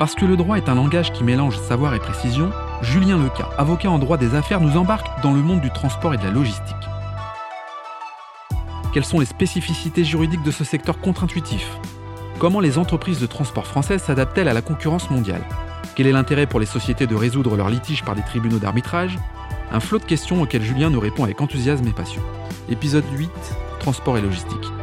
Parce 0.00 0.14
que 0.14 0.24
le 0.24 0.38
droit 0.38 0.56
est 0.56 0.70
un 0.70 0.76
langage 0.76 1.12
qui 1.12 1.24
mélange 1.24 1.58
savoir 1.58 1.94
et 1.94 1.98
précision, 1.98 2.50
Julien 2.80 3.18
Leca, 3.18 3.50
avocat 3.58 3.90
en 3.90 3.98
droit 3.98 4.16
des 4.16 4.34
affaires, 4.34 4.62
nous 4.62 4.78
embarque 4.78 5.22
dans 5.22 5.34
le 5.34 5.42
monde 5.42 5.60
du 5.60 5.70
transport 5.70 6.14
et 6.14 6.16
de 6.16 6.22
la 6.24 6.30
logistique. 6.30 6.74
Quelles 8.94 9.04
sont 9.04 9.20
les 9.20 9.26
spécificités 9.26 10.02
juridiques 10.02 10.42
de 10.42 10.50
ce 10.50 10.64
secteur 10.64 11.02
contre-intuitif? 11.02 11.78
Comment 12.38 12.60
les 12.60 12.78
entreprises 12.78 13.20
de 13.20 13.26
transport 13.26 13.66
françaises 13.66 14.02
s'adaptent-elles 14.02 14.48
à 14.48 14.54
la 14.54 14.62
concurrence 14.62 15.10
mondiale? 15.10 15.44
Quel 15.96 16.06
est 16.06 16.12
l'intérêt 16.12 16.46
pour 16.46 16.60
les 16.60 16.66
sociétés 16.66 17.06
de 17.06 17.14
résoudre 17.14 17.54
leurs 17.54 17.68
litiges 17.68 18.02
par 18.02 18.14
des 18.14 18.22
tribunaux 18.22 18.58
d'arbitrage? 18.58 19.18
Un 19.70 19.80
flot 19.80 19.98
de 19.98 20.04
questions 20.04 20.40
auxquelles 20.40 20.64
Julien 20.64 20.88
nous 20.88 20.98
répond 20.98 21.24
avec 21.24 21.42
enthousiasme 21.42 21.86
et 21.86 21.92
passion. 21.92 22.22
Épisode 22.70 23.04
8 23.18 23.30
Transport 23.80 24.16
et 24.16 24.22
logistique. 24.22 24.79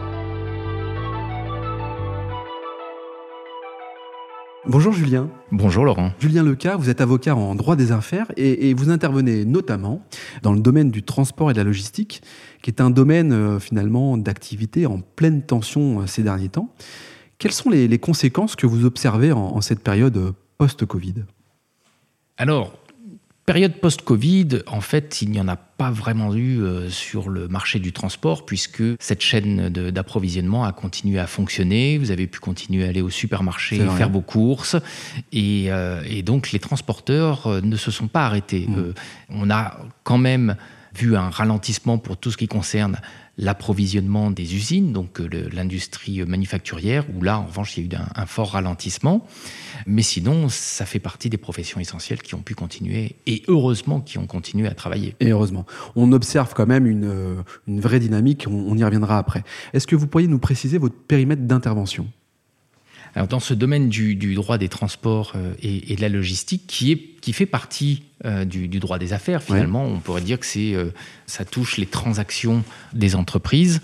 Bonjour 4.70 4.92
Julien. 4.92 5.30
Bonjour 5.54 5.86
Laurent. 5.86 6.12
Julien 6.20 6.44
Leca, 6.44 6.76
vous 6.76 6.90
êtes 6.90 7.00
avocat 7.00 7.38
en 7.38 7.56
droit 7.56 7.78
des 7.78 7.94
affaires 7.94 8.30
et, 8.36 8.74
vous 8.74 8.90
intervenez 8.90 9.46
notamment 9.46 10.04
dans 10.44 10.52
le 10.52 10.60
domaine 10.60 10.92
du 10.92 11.04
transport 11.04 11.50
et 11.50 11.54
de 11.54 11.58
la 11.58 11.64
logistique, 11.64 12.22
qui 12.62 12.70
est 12.70 12.82
un 12.82 12.90
domaine 12.90 13.32
euh, 13.32 13.60
finalement 13.60 14.18
d'activité 14.18 14.86
en 14.86 15.00
pleine 15.00 15.42
tension 15.42 16.02
euh, 16.02 16.06
ces 16.06 16.22
derniers 16.22 16.50
temps. 16.50 16.74
Quelles 17.38 17.54
sont 17.54 17.70
les, 17.70 17.98
conséquences 17.98 18.58
que 18.58 18.68
vous 18.68 18.84
observez 18.84 19.32
en, 19.32 19.40
en 19.40 19.62
cette 19.62 19.80
période 19.80 20.18
euh, 20.18 20.32
post-Covid? 20.58 21.24
Alors, 22.36 22.74
Période 23.48 23.76
post-Covid, 23.76 24.64
en 24.68 24.82
fait, 24.82 25.22
il 25.22 25.30
n'y 25.30 25.40
en 25.40 25.48
a 25.48 25.56
pas 25.56 25.90
vraiment 25.90 26.36
eu 26.36 26.62
euh, 26.62 26.90
sur 26.90 27.30
le 27.30 27.48
marché 27.48 27.80
du 27.80 27.94
transport 27.94 28.46
puisque 28.46 28.84
cette 29.00 29.22
chaîne 29.22 29.70
d'approvisionnement 29.70 30.66
a 30.66 30.74
continué 30.74 31.18
à 31.18 31.28
fonctionner. 31.28 31.98
Vous 31.98 32.12
avez 32.12 32.28
pu 32.28 32.42
continuer 32.42 32.84
à 32.84 32.90
aller 32.90 33.02
au 33.02 33.10
supermarché, 33.10 33.78
faire 33.96 34.10
vos 34.10 34.20
courses. 34.20 34.76
Et, 35.32 35.68
euh, 35.70 36.04
et, 36.10 36.24
donc, 36.24 36.52
les 36.52 36.60
transporteurs 36.60 37.48
euh, 37.48 37.62
ne 37.62 37.78
se 37.78 37.90
sont 37.90 38.10
pas 38.10 38.26
arrêtés. 38.26 38.68
Mmh. 38.68 38.94
on 39.30 39.50
a 39.50 39.78
quand 40.04 40.18
même 40.18 40.58
vu 40.98 41.16
un 41.16 41.30
ralentissement 41.30 41.98
pour 41.98 42.18
tout 42.18 42.32
ce 42.32 42.38
qui 42.38 42.48
concerne 42.48 43.00
l'approvisionnement 43.38 44.32
des 44.32 44.56
usines, 44.56 44.92
donc 44.92 45.22
euh, 45.22 45.50
l'industrie 45.54 46.24
manufacturière, 46.26 47.06
où 47.16 47.22
là, 47.22 47.40
en 47.40 47.46
revanche, 47.46 47.78
il 47.78 47.86
y 47.86 47.96
a 47.96 48.00
eu 48.00 48.02
un, 48.16 48.26
fort 48.26 48.52
ralentissement. 48.52 49.28
Mais 49.86 50.02
sinon, 50.02 50.50
ça 50.50 50.86
fait 50.86 51.00
partie 51.00 51.30
des 51.30 51.38
professions 51.38 51.80
essentielles 51.80 52.22
qui 52.22 52.34
ont 52.34 52.42
pu 52.42 52.56
continuer, 52.56 53.16
et 53.28 53.44
heureusement 53.48 54.02
qui 54.02 54.18
ont 54.18 54.26
continué 54.26 54.68
à 54.68 54.74
travailler. 54.74 55.16
Et 55.20 55.30
heureusement. 55.30 55.66
On 55.96 56.12
observe 56.12 56.54
quand 56.56 56.66
même 56.66 56.88
une, 56.88 57.06
euh, 57.06 57.36
vraie 57.68 58.00
dynamique, 58.00 58.46
on, 58.50 58.76
y 58.76 58.84
reviendra 58.84 59.20
après. 59.20 59.44
Est-ce 59.74 59.86
que 59.86 59.96
vous 59.96 60.08
pourriez 60.08 60.28
nous 60.28 60.40
préciser 60.40 60.80
votre 60.80 60.96
périmètre 60.96 61.44
d'intervention? 61.44 62.08
Alors, 63.16 63.28
dans 63.28 63.40
ce 63.40 63.54
domaine 63.54 63.90
du, 63.90 64.16
droit 64.36 64.58
des 64.58 64.70
transports 64.70 65.34
euh, 65.36 65.54
et, 65.62 65.96
de 65.96 66.02
la 66.02 66.10
logistique, 66.10 66.64
qui, 66.68 66.92
est, 66.92 66.98
qui 67.22 67.34
fait 67.34 67.46
partie 67.46 68.04
euh, 68.26 68.46
du, 68.46 68.68
droit 68.68 69.00
des 69.00 69.14
affaires, 69.14 69.42
finalement, 69.42 69.86
on 69.86 70.00
pourrait 70.00 70.22
dire 70.22 70.40
que 70.40 70.46
c'est, 70.46 70.74
euh, 70.74 70.92
ça 71.26 71.46
touche 71.46 71.78
les 71.78 71.86
transactions 71.86 72.64
des 72.94 73.16
entreprises. 73.16 73.82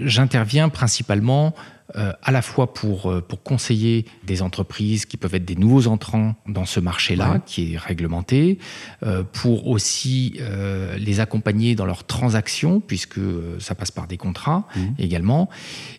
J'interviens 0.00 0.68
principalement 0.68 1.54
à 1.94 2.32
la 2.32 2.42
fois 2.42 2.74
pour, 2.74 3.22
pour 3.28 3.42
conseiller 3.44 4.06
des 4.24 4.42
entreprises 4.42 5.06
qui 5.06 5.16
peuvent 5.16 5.36
être 5.36 5.44
des 5.44 5.54
nouveaux 5.54 5.86
entrants 5.86 6.34
dans 6.48 6.64
ce 6.64 6.80
marché-là, 6.80 7.40
qui 7.46 7.74
est 7.74 7.78
réglementé, 7.78 8.58
pour 9.32 9.68
aussi 9.68 10.40
les 10.98 11.20
accompagner 11.20 11.76
dans 11.76 11.86
leurs 11.86 12.04
transactions, 12.04 12.80
puisque 12.80 13.20
ça 13.60 13.76
passe 13.76 13.92
par 13.92 14.08
des 14.08 14.16
contrats 14.16 14.66
mmh. 14.74 14.80
également, 14.98 15.48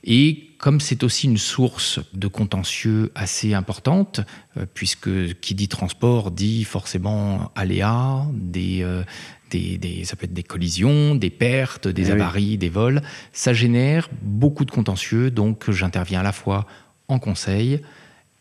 et 0.04 0.50
comme 0.58 0.80
c'est 0.80 1.04
aussi 1.04 1.28
une 1.28 1.38
source 1.38 2.00
de 2.14 2.28
contentieux 2.28 3.12
assez 3.16 3.54
importante, 3.54 4.22
euh, 4.58 4.66
puisque 4.74 5.40
qui 5.40 5.56
dit 5.56 5.68
transport 5.68 6.32
dit 6.32 6.64
forcément 6.64 7.52
aléas, 7.56 8.26
euh, 8.56 9.04
des, 9.52 9.78
des, 9.78 10.04
ça 10.04 10.16
peut 10.16 10.26
être 10.26 10.34
des 10.34 10.44
collisions, 10.44 11.16
des 11.16 11.30
pertes, 11.30 11.88
des 11.88 12.10
eh 12.10 12.12
avaries, 12.12 12.58
des 12.58 12.70
vols, 12.70 13.02
ça 13.34 13.54
génère 13.54 14.10
beaucoup 14.22 14.66
de 14.66 14.72
contentieux, 14.72 15.32
donc 15.32 15.70
j'interviens 15.70 16.22
à 16.22 16.24
la 16.24 16.32
fois 16.32 16.66
en 17.08 17.20
conseil 17.20 17.82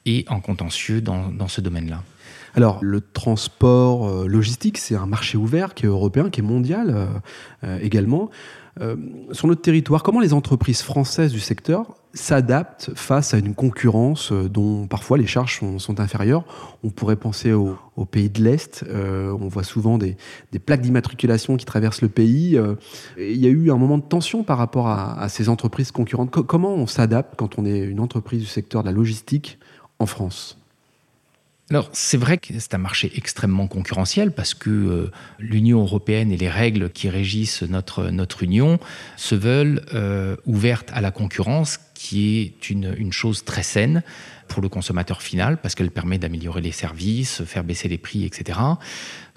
et 0.06 0.24
en 0.28 0.40
contentieux 0.40 1.00
dans, 1.00 1.28
dans 1.28 1.48
ce 1.48 1.60
domaine-là. 1.60 2.02
Alors, 2.54 2.78
le 2.82 3.02
transport 3.02 4.08
euh, 4.08 4.26
logistique, 4.26 4.78
c'est 4.78 4.96
un 4.96 5.04
marché 5.04 5.36
ouvert 5.36 5.74
qui 5.74 5.84
est 5.84 5.88
européen, 5.88 6.30
qui 6.30 6.40
est 6.40 6.44
mondial 6.44 7.08
également. 7.82 8.30
sur 9.32 9.48
notre 9.48 9.60
territoire, 9.60 10.02
comment 10.02 10.20
les 10.20 10.32
entreprises 10.32 10.80
françaises 10.80 11.32
du 11.32 11.40
secteur 11.40 11.94
s'adapte 12.16 12.90
face 12.94 13.34
à 13.34 13.38
une 13.38 13.54
concurrence 13.54 14.32
euh, 14.32 14.48
dont 14.48 14.86
parfois 14.86 15.18
les 15.18 15.26
charges 15.26 15.60
sont, 15.78 16.00
inférieures. 16.00 16.44
On 16.82 16.90
pourrait 16.90 17.16
penser 17.16 17.52
aux 17.52 18.04
pays 18.10 18.30
de 18.30 18.42
l'Est. 18.42 18.84
Euh, 18.88 19.36
on 19.40 19.48
voit 19.48 19.62
souvent 19.62 19.98
des, 19.98 20.16
plaques 20.64 20.80
d'immatriculation 20.80 21.56
qui 21.56 21.64
traversent 21.64 22.02
le 22.02 22.08
pays. 22.08 22.56
Euh, 22.56 22.74
il 23.18 23.36
y 23.36 23.46
a 23.46 23.50
eu 23.50 23.70
un 23.70 23.76
moment 23.76 23.98
de 23.98 24.02
tension 24.02 24.42
par 24.42 24.58
rapport 24.58 24.88
à, 24.88 25.28
ces 25.28 25.48
entreprises 25.48 25.90
concurrentes. 25.90 26.30
comment 26.30 26.74
on 26.74 26.86
s'adapte 26.86 27.34
quand 27.36 27.58
on 27.58 27.66
est 27.66 27.80
une 27.80 28.00
entreprise 28.00 28.40
du 28.40 28.46
secteur 28.46 28.82
de 28.82 28.88
la 28.88 28.92
logistique 28.92 29.58
en 29.98 30.06
France? 30.06 30.58
Alors, 31.70 31.88
c'est 31.92 32.16
vrai 32.16 32.38
que 32.38 32.54
c'est 32.58 32.74
un 32.74 32.78
marché 32.78 33.10
extrêmement 33.16 33.66
concurrentiel 33.66 34.30
parce 34.30 34.54
que 34.54 35.10
l'Union 35.40 35.80
européenne 35.82 36.30
et 36.30 36.36
les 36.36 36.48
règles 36.48 36.90
qui 36.90 37.08
régissent 37.08 37.62
notre, 37.62 38.10
notre 38.10 38.44
Union 38.44 38.78
se 39.16 39.34
veulent 39.34 39.82
ouvertes 40.46 40.90
à 40.94 41.00
la 41.00 41.10
concurrence, 41.10 41.80
qui 41.96 42.40
est 42.40 42.70
une, 42.70 43.12
chose 43.12 43.44
très 43.44 43.62
saine 43.62 44.02
pour 44.48 44.62
le 44.62 44.68
consommateur 44.68 45.22
final 45.22 45.58
parce 45.58 45.74
qu'elle 45.74 45.90
permet 45.90 46.18
d'améliorer 46.18 46.60
les 46.60 46.72
services, 46.72 47.42
faire 47.44 47.64
baisser 47.64 47.88
les 47.88 47.98
prix, 47.98 48.24
etc. 48.24 48.58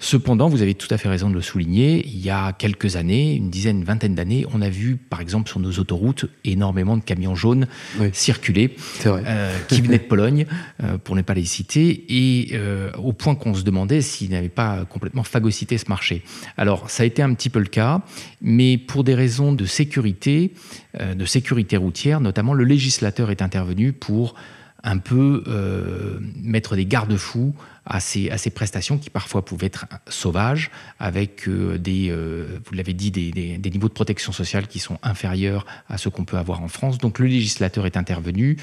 Cependant, 0.02 0.48
vous 0.48 0.62
avez 0.62 0.74
tout 0.74 0.88
à 0.90 0.96
fait 0.96 1.10
raison 1.10 1.28
de 1.28 1.34
le 1.34 1.42
souligner, 1.42 2.02
il 2.06 2.20
y 2.20 2.30
a 2.30 2.54
quelques 2.54 2.96
années, 2.96 3.34
une 3.34 3.50
dizaine, 3.50 3.80
une 3.80 3.84
vingtaine 3.84 4.14
d'années, 4.14 4.46
on 4.50 4.62
a 4.62 4.70
vu, 4.70 4.96
par 4.96 5.20
exemple, 5.20 5.50
sur 5.50 5.60
nos 5.60 5.72
autoroutes, 5.72 6.24
énormément 6.44 6.96
de 6.96 7.02
camions 7.02 7.34
jaunes 7.34 7.66
circuler, 8.14 8.74
euh, 9.04 9.58
qui 9.68 9.82
venaient 9.82 9.98
de 9.98 10.04
Pologne, 10.04 10.46
euh, 10.82 10.96
pour 10.96 11.16
ne 11.16 11.20
pas 11.22 11.34
les 11.34 11.44
citer, 11.44 12.06
et 12.08 12.52
euh, 12.54 12.90
au 12.96 13.12
point 13.12 13.34
qu'on 13.34 13.52
se 13.52 13.62
demandait 13.62 14.00
s'ils 14.00 14.30
n'avaient 14.30 14.48
pas 14.48 14.86
complètement 14.86 15.22
phagocyté 15.22 15.76
ce 15.76 15.90
marché. 15.90 16.24
Alors, 16.56 16.88
ça 16.88 17.02
a 17.02 17.06
été 17.06 17.20
un 17.20 17.34
petit 17.34 17.50
peu 17.50 17.58
le 17.58 17.66
cas, 17.66 18.00
mais 18.40 18.78
pour 18.78 19.04
des 19.04 19.14
raisons 19.14 19.52
de 19.52 19.66
sécurité, 19.66 20.54
de 20.98 21.24
sécurité 21.26 21.76
routière, 21.76 22.22
notamment, 22.22 22.54
le 22.54 22.64
législateur 22.64 23.30
est 23.30 23.42
intervenu 23.42 23.92
pour 23.92 24.34
un 24.82 24.98
peu 24.98 25.42
euh, 25.46 26.18
mettre 26.42 26.76
des 26.76 26.86
garde-fous 26.86 27.54
à 27.84 28.00
ces, 28.00 28.30
à 28.30 28.38
ces 28.38 28.50
prestations 28.50 28.98
qui 28.98 29.10
parfois 29.10 29.44
pouvaient 29.44 29.66
être 29.66 29.86
sauvages, 30.08 30.70
avec 30.98 31.48
euh, 31.48 31.78
des, 31.78 32.08
euh, 32.10 32.58
vous 32.64 32.74
l'avez 32.74 32.92
dit, 32.92 33.10
des, 33.10 33.30
des, 33.30 33.70
niveaux 33.70 33.88
de 33.88 33.94
protection 33.94 34.32
sociale 34.32 34.66
qui 34.66 34.78
sont 34.78 34.98
inférieurs 35.02 35.66
à 35.88 35.98
ce 35.98 36.08
qu'on 36.08 36.24
peut 36.24 36.36
avoir 36.36 36.62
en 36.62 36.68
France. 36.68 36.98
Donc 36.98 37.18
le 37.18 37.26
législateur 37.26 37.86
est 37.86 37.96
intervenu 37.96 38.56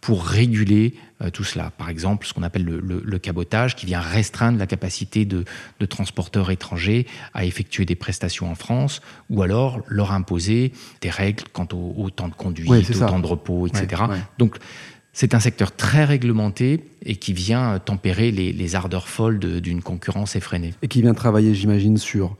pour 0.00 0.24
réguler 0.24 0.94
tout 1.32 1.44
cela. 1.44 1.70
Par 1.78 1.88
exemple, 1.88 2.26
ce 2.26 2.34
qu'on 2.34 2.42
appelle 2.42 2.64
le, 2.64 2.80
le, 2.80 3.18
cabotage, 3.20 3.76
qui 3.76 3.86
vient 3.86 4.00
restreindre 4.00 4.58
la 4.58 4.66
capacité 4.66 5.24
de, 5.24 5.44
de, 5.78 5.86
transporteurs 5.86 6.50
étrangers 6.50 7.06
à 7.34 7.44
effectuer 7.44 7.84
des 7.84 7.94
prestations 7.94 8.50
en 8.50 8.56
France, 8.56 9.00
ou 9.30 9.42
alors 9.42 9.80
leur 9.86 10.10
imposer 10.10 10.72
des 11.02 11.10
règles 11.10 11.44
quant 11.52 11.68
au, 11.72 12.10
temps 12.10 12.26
de 12.26 12.34
conduite, 12.34 12.90
au 12.90 12.98
temps 12.98 13.20
de 13.20 13.26
repos, 13.28 13.68
etc. 13.68 14.02
Donc 14.38 14.58
c'est 15.12 15.34
un 15.34 15.40
secteur 15.40 15.72
très 15.76 16.04
réglementé 16.04 16.84
et 17.04 17.16
qui 17.16 17.32
vient 17.32 17.78
tempérer 17.78 18.30
les, 18.30 18.74
ardeurs 18.74 19.08
folles 19.08 19.38
d'une 19.38 19.82
concurrence 19.82 20.36
effrénée. 20.36 20.72
Et 20.82 20.88
qui 20.88 21.02
vient 21.02 21.14
travailler, 21.14 21.54
j'imagine, 21.54 21.98
sur 21.98 22.36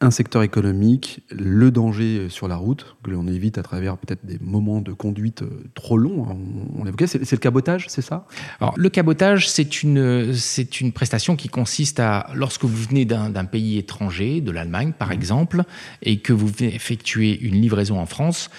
un 0.00 0.10
secteur 0.10 0.42
économique, 0.42 1.20
le 1.30 1.70
danger 1.70 2.28
sur 2.28 2.48
la 2.48 2.56
route, 2.56 2.96
que 3.02 3.10
l'on 3.10 3.26
évite 3.26 3.56
à 3.56 3.62
travers 3.62 3.96
peut-être 3.96 4.26
des 4.26 4.38
moments 4.40 4.82
de 4.82 4.92
conduite 4.92 5.40
euh, 5.40 5.64
trop 5.74 5.96
longs. 5.96 6.26
Hein, 6.28 6.36
on, 6.76 6.84
l'évoquait, 6.84 7.06
c'est 7.06 7.32
le 7.32 7.38
cabotage, 7.38 7.86
c'est 7.88 8.02
ça? 8.02 8.26
Alors, 8.60 8.74
le 8.76 8.90
cabotage, 8.90 9.48
c'est 9.48 9.82
une, 9.82 10.34
une 10.80 10.92
prestation 10.92 11.34
qui 11.34 11.48
consiste 11.48 11.98
à, 11.98 12.26
lorsque 12.34 12.64
vous 12.64 12.76
venez 12.76 13.06
d'un 13.06 13.44
pays 13.46 13.78
étranger, 13.78 14.42
de 14.42 14.50
l'Allemagne 14.50 14.92
par 14.92 15.08
mmh. 15.08 15.12
exemple, 15.12 15.62
et 16.02 16.18
que 16.18 16.34
vous 16.34 16.50
effectuez 16.60 17.38
une 17.40 17.54
livraison 17.54 17.98
en 17.98 18.06
France, 18.06 18.50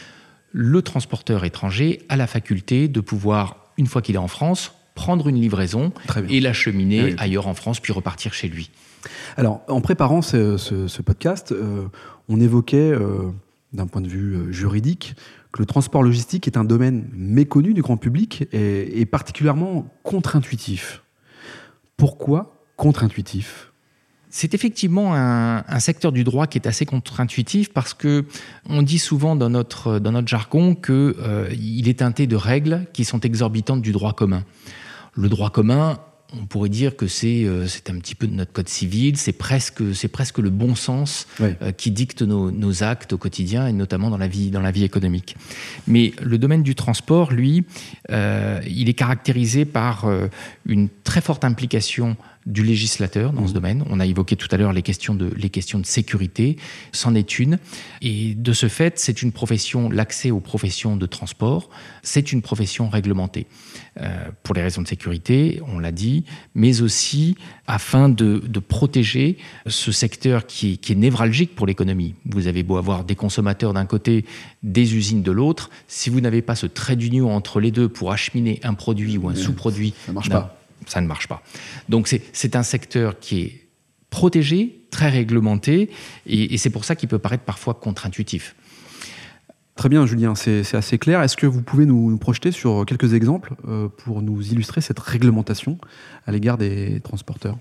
le 0.51 0.81
transporteur 0.81 1.45
étranger 1.45 2.01
a 2.09 2.15
la 2.15 2.27
faculté 2.27 2.87
de 2.87 2.99
pouvoir, 3.01 3.57
une 3.77 3.87
fois 3.87 4.01
qu'il 4.01 4.15
est 4.15 4.19
en 4.19 4.27
France, 4.27 4.73
prendre 4.95 5.27
une 5.27 5.39
livraison 5.39 5.93
et 6.27 6.39
l'acheminer 6.39 7.13
ah 7.17 7.23
ailleurs 7.23 7.47
en 7.47 7.53
France, 7.53 7.79
puis 7.79 7.93
repartir 7.93 8.33
chez 8.33 8.47
lui. 8.47 8.71
Alors, 9.37 9.61
en 9.67 9.79
préparant 9.79 10.21
ce, 10.21 11.01
podcast, 11.01 11.51
euh, 11.51 11.85
on 12.27 12.39
évoquait, 12.39 12.91
euh, 12.91 13.29
d'un 13.73 13.85
point 13.85 14.01
de 14.01 14.07
vue 14.07 14.35
euh, 14.35 14.51
juridique, 14.51 15.15
que 15.51 15.59
le 15.59 15.65
transport 15.65 16.01
logistique 16.01 16.47
est 16.47 16.57
un 16.57 16.63
domaine 16.63 17.07
méconnu 17.13 17.73
du 17.73 17.81
grand 17.81 17.97
public 17.97 18.47
et 18.51 19.05
particulièrement 19.05 19.87
contre-intuitif. 20.03 21.03
Pourquoi 21.95 22.65
contre-intuitif? 22.75 23.66
C'est 24.29 24.53
effectivement 24.53 25.15
un, 25.15 25.79
secteur 25.79 26.11
du 26.11 26.23
droit 26.23 26.47
qui 26.47 26.57
est 26.57 26.67
assez 26.67 26.85
contre-intuitif 26.85 27.71
parce 27.71 27.93
que 27.93 28.25
on 28.67 28.81
dit 28.81 28.99
souvent 28.99 29.35
dans 29.35 29.49
notre, 29.49 29.99
dans 29.99 30.11
notre 30.11 30.27
jargon 30.27 30.75
qu'il 30.75 30.93
euh, 30.95 31.49
est 31.49 31.99
teinté 31.99 32.27
de 32.27 32.35
règles 32.35 32.87
qui 32.93 33.05
sont 33.05 33.19
exorbitantes 33.21 33.81
du 33.81 33.91
droit 33.91 34.13
commun. 34.13 34.43
Le 35.15 35.29
droit 35.29 35.49
commun, 35.49 35.99
on 36.33 36.45
pourrait 36.45 36.69
dire 36.69 36.97
que 36.97 37.07
c'est 37.07 37.45
euh, 37.45 37.67
c'est 37.67 37.89
un 37.89 37.97
petit 37.99 38.15
peu 38.15 38.27
de 38.27 38.33
notre 38.33 38.51
code 38.51 38.67
civil, 38.67 39.15
c'est 39.15 39.31
presque, 39.31 39.81
c'est 39.95 40.09
presque 40.09 40.39
le 40.39 40.49
bon 40.49 40.75
sens 40.75 41.25
euh, 41.39 41.71
qui 41.71 41.91
dicte 41.91 42.21
nos, 42.21 42.51
nos, 42.51 42.83
actes 42.83 43.13
au 43.13 43.17
quotidien 43.17 43.67
et 43.67 43.73
notamment 43.73 44.09
dans 44.09 44.17
la 44.17 44.27
vie, 44.27 44.51
dans 44.51 44.61
la 44.61 44.71
vie 44.71 44.83
économique. 44.83 45.37
Mais 45.87 46.11
le 46.21 46.37
domaine 46.37 46.63
du 46.63 46.75
transport, 46.75 47.31
lui, 47.31 47.65
il 48.09 48.89
est 48.89 48.97
caractérisé 48.97 49.63
par 49.63 50.05
une 50.65 50.89
très 51.03 51.21
forte 51.21 51.45
implication 51.45 52.17
du 52.47 52.63
législateur 52.63 53.33
dans 53.33 53.45
ce 53.45 53.51
mmh. 53.51 53.53
domaine. 53.53 53.83
On 53.89 53.99
a 53.99 54.05
évoqué 54.05 54.35
tout 54.35 54.47
à 54.51 54.57
l'heure 54.57 54.73
les 54.73 54.81
questions 54.81 55.13
de 55.13 55.31
les 55.35 55.49
questions 55.49 55.79
de 55.79 55.85
sécurité, 55.85 56.57
c'en 56.93 57.13
est 57.13 57.37
une. 57.39 57.59
Et 58.01 58.33
de 58.33 58.53
ce 58.53 58.67
fait, 58.67 58.97
c'est 58.97 59.21
une 59.21 59.31
profession. 59.31 59.89
L'accès 59.89 60.31
aux 60.31 60.39
professions 60.39 60.95
de 60.95 61.05
transport, 61.05 61.69
c'est 62.03 62.31
une 62.31 62.41
profession 62.41 62.89
réglementée 62.89 63.47
euh, 63.99 64.29
pour 64.43 64.55
les 64.55 64.61
raisons 64.61 64.81
de 64.81 64.87
sécurité, 64.87 65.61
on 65.67 65.79
l'a 65.79 65.91
dit, 65.91 66.23
mais 66.55 66.81
aussi 66.81 67.35
afin 67.67 68.09
de, 68.09 68.41
protéger 68.67 69.37
ce 69.67 69.91
secteur 69.91 70.45
qui 70.45 70.73
est, 70.73 70.77
qui 70.77 70.93
est 70.93 70.95
névralgique 70.95 71.55
pour 71.55 71.67
l'économie. 71.67 72.15
Vous 72.25 72.47
avez 72.47 72.63
beau 72.63 72.77
avoir 72.77 73.03
des 73.03 73.15
consommateurs 73.15 73.73
d'un 73.73 73.85
côté, 73.85 74.25
des 74.63 74.95
usines 74.95 75.21
de 75.21 75.31
l'autre, 75.31 75.69
si 75.87 76.09
vous 76.09 76.21
n'avez 76.21 76.41
pas 76.41 76.55
ce 76.55 76.65
trait 76.65 76.95
d'union 76.95 77.33
entre 77.33 77.59
les 77.59 77.71
deux 77.71 77.87
pour 77.87 78.11
acheminer 78.11 78.59
un 78.63 78.73
produit 78.73 79.17
ou 79.17 79.29
un 79.29 79.35
sous-produit, 79.35 79.93
ça 80.05 80.13
marche 80.13 80.29
pas 80.29 80.57
ça 80.85 81.01
ne 81.01 81.07
marche 81.07 81.27
pas. 81.27 81.41
Donc 81.89 82.07
c'est 82.33 82.55
un 82.55 82.63
secteur 82.63 83.19
qui 83.19 83.41
est 83.41 83.67
protégé, 84.09 84.81
très 84.89 85.09
réglementé, 85.09 85.89
et, 86.25 86.57
c'est 86.57 86.69
pour 86.69 86.85
ça 86.85 86.95
qu'il 86.95 87.09
peut 87.09 87.19
paraître 87.19 87.43
parfois 87.43 87.73
contre-intuitif. 87.73 88.55
Très 89.75 89.89
bien, 89.89 90.05
Julien, 90.07 90.33
c'est 90.33 90.73
assez 90.73 90.97
clair. 90.97 91.21
Est-ce 91.21 91.37
que 91.37 91.45
vous 91.45 91.61
pouvez 91.61 91.85
nous, 91.85 92.17
projeter 92.17 92.51
sur 92.51 92.83
quelques 92.85 93.13
exemples 93.13 93.53
euh, 93.67 93.89
pour 93.89 94.23
nous 94.23 94.41
illustrer 94.51 94.81
cette 94.81 94.99
réglementation 94.99 95.77
à 96.25 96.31
l'égard 96.31 96.57
des 96.57 96.99
transporteurs? 97.01 97.57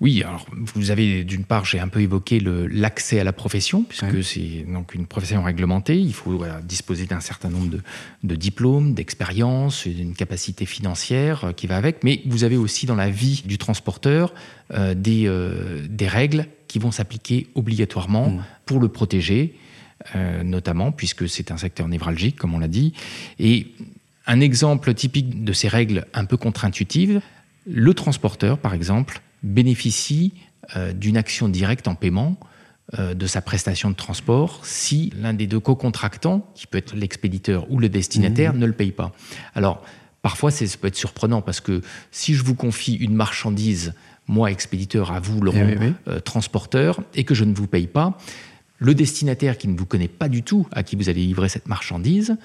Oui, 0.00 0.22
alors 0.24 0.46
vous 0.74 0.90
avez 0.90 1.22
d'une 1.22 1.44
part, 1.44 1.64
j'ai 1.64 1.78
un 1.78 1.86
peu 1.86 2.00
évoqué 2.00 2.40
l'accès 2.40 3.20
à 3.20 3.24
la 3.24 3.32
profession, 3.32 3.84
puisque 3.84 4.24
c'est 4.24 4.66
donc 4.68 4.94
une 4.94 5.06
profession 5.06 5.42
réglementée. 5.42 5.96
Il 5.96 6.12
faut 6.12 6.44
disposer 6.64 7.06
d'un 7.06 7.20
certain 7.20 7.48
nombre 7.48 7.68
de, 7.68 7.80
de 8.24 8.34
diplômes, 8.34 8.92
d'expériences, 8.92 9.86
d'une 9.86 10.14
capacité 10.14 10.66
financière 10.66 11.44
euh, 11.44 11.52
qui 11.52 11.68
va 11.68 11.76
avec. 11.76 12.02
Mais 12.02 12.22
vous 12.26 12.42
avez 12.42 12.56
aussi 12.56 12.86
dans 12.86 12.96
la 12.96 13.08
vie 13.08 13.44
du 13.44 13.56
transporteur 13.56 14.34
euh, 14.72 14.94
des, 14.94 15.26
euh, 15.26 15.86
des 15.88 16.08
règles 16.08 16.46
qui 16.66 16.80
vont 16.80 16.90
s'appliquer 16.90 17.46
obligatoirement 17.54 18.30
mmh. 18.30 18.44
pour 18.66 18.80
le 18.80 18.88
protéger, 18.88 19.54
notamment 20.42 20.90
puisque 20.90 21.28
c'est 21.28 21.52
un 21.52 21.56
secteur 21.56 21.86
névralgique, 21.86 22.34
comme 22.36 22.52
on 22.52 22.58
l'a 22.58 22.68
dit. 22.68 22.92
Et 23.38 23.68
un 24.26 24.40
exemple 24.40 24.92
typique 24.92 25.44
de 25.44 25.52
ces 25.52 25.68
règles 25.68 26.06
un 26.14 26.24
peu 26.24 26.36
contre-intuitives, 26.36 27.20
le 27.66 27.94
transporteur, 27.94 28.58
par 28.58 28.74
exemple, 28.74 29.22
bénéficie 29.44 30.32
euh, 30.76 30.92
d'une 30.92 31.16
action 31.16 31.48
directe 31.48 31.86
en 31.86 31.94
paiement 31.94 32.36
euh, 32.98 33.14
de 33.14 33.26
sa 33.26 33.40
prestation 33.40 33.90
de 33.90 33.94
transport 33.94 34.60
si 34.64 35.12
l'un 35.20 35.34
des 35.34 35.46
deux 35.46 35.60
co-contractants, 35.60 36.50
qui 36.54 36.66
peut 36.66 36.78
être 36.78 36.96
l'expéditeur 36.96 37.70
ou 37.70 37.78
le 37.78 37.88
destinataire, 37.88 38.54
mmh. 38.54 38.58
ne 38.58 38.66
le 38.66 38.72
paye 38.72 38.92
pas. 38.92 39.12
Alors, 39.54 39.82
parfois, 40.22 40.50
ça 40.50 40.64
peut 40.80 40.88
être 40.88 40.96
surprenant 40.96 41.42
parce 41.42 41.60
que 41.60 41.82
si 42.10 42.34
je 42.34 42.42
vous 42.42 42.54
confie 42.54 42.94
une 42.94 43.14
marchandise, 43.14 43.94
moi, 44.26 44.50
expéditeur, 44.50 45.12
à 45.12 45.20
vous, 45.20 45.40
Laurent, 45.40 45.66
eh 45.68 45.92
euh, 46.08 46.20
transporteur, 46.20 47.00
et 47.14 47.24
que 47.24 47.34
je 47.34 47.44
ne 47.44 47.54
vous 47.54 47.66
paye 47.66 47.86
pas, 47.86 48.18
le 48.78 48.94
destinataire 48.94 49.58
qui 49.58 49.68
ne 49.68 49.78
vous 49.78 49.86
connaît 49.86 50.08
pas 50.08 50.28
du 50.28 50.42
tout, 50.42 50.66
à 50.72 50.82
qui 50.82 50.96
vous 50.96 51.08
allez 51.08 51.24
livrer 51.24 51.48
cette 51.48 51.68
marchandise, 51.68 52.36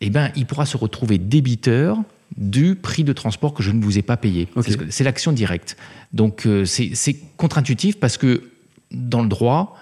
eh 0.00 0.10
ben, 0.10 0.30
il 0.36 0.46
pourra 0.46 0.66
se 0.66 0.76
retrouver 0.76 1.18
débiteur 1.18 1.98
du 2.36 2.74
prix 2.74 3.04
de 3.04 3.12
transport 3.12 3.54
que 3.54 3.62
je 3.62 3.70
ne 3.70 3.82
vous 3.82 3.98
ai 3.98 4.02
pas 4.02 4.16
payé. 4.16 4.48
C'est 4.90 5.04
l'action 5.04 5.32
directe. 5.32 5.76
Donc 6.12 6.46
euh, 6.46 6.64
c'est 6.64 7.16
contre-intuitif 7.36 7.98
parce 7.98 8.16
que 8.16 8.50
dans 8.90 9.22
le 9.22 9.28
droit, 9.28 9.76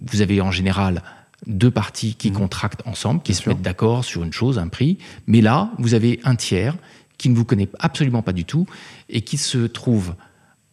vous 0.00 0.20
avez 0.20 0.40
en 0.40 0.50
général 0.50 1.02
deux 1.46 1.70
parties 1.70 2.14
qui 2.14 2.30
mmh. 2.30 2.34
contractent 2.34 2.86
ensemble, 2.86 3.22
qui 3.22 3.34
se 3.34 3.48
mettent 3.48 3.62
d'accord 3.62 4.04
sur 4.04 4.24
une 4.24 4.32
chose, 4.32 4.58
un 4.58 4.68
prix. 4.68 4.98
Mais 5.26 5.40
là, 5.40 5.70
vous 5.78 5.94
avez 5.94 6.20
un 6.24 6.34
tiers 6.34 6.76
qui 7.18 7.28
ne 7.28 7.34
vous 7.34 7.44
connaît 7.44 7.68
absolument 7.78 8.22
pas 8.22 8.32
du 8.32 8.44
tout 8.44 8.66
et 9.08 9.22
qui 9.22 9.36
se 9.36 9.58
trouve 9.66 10.14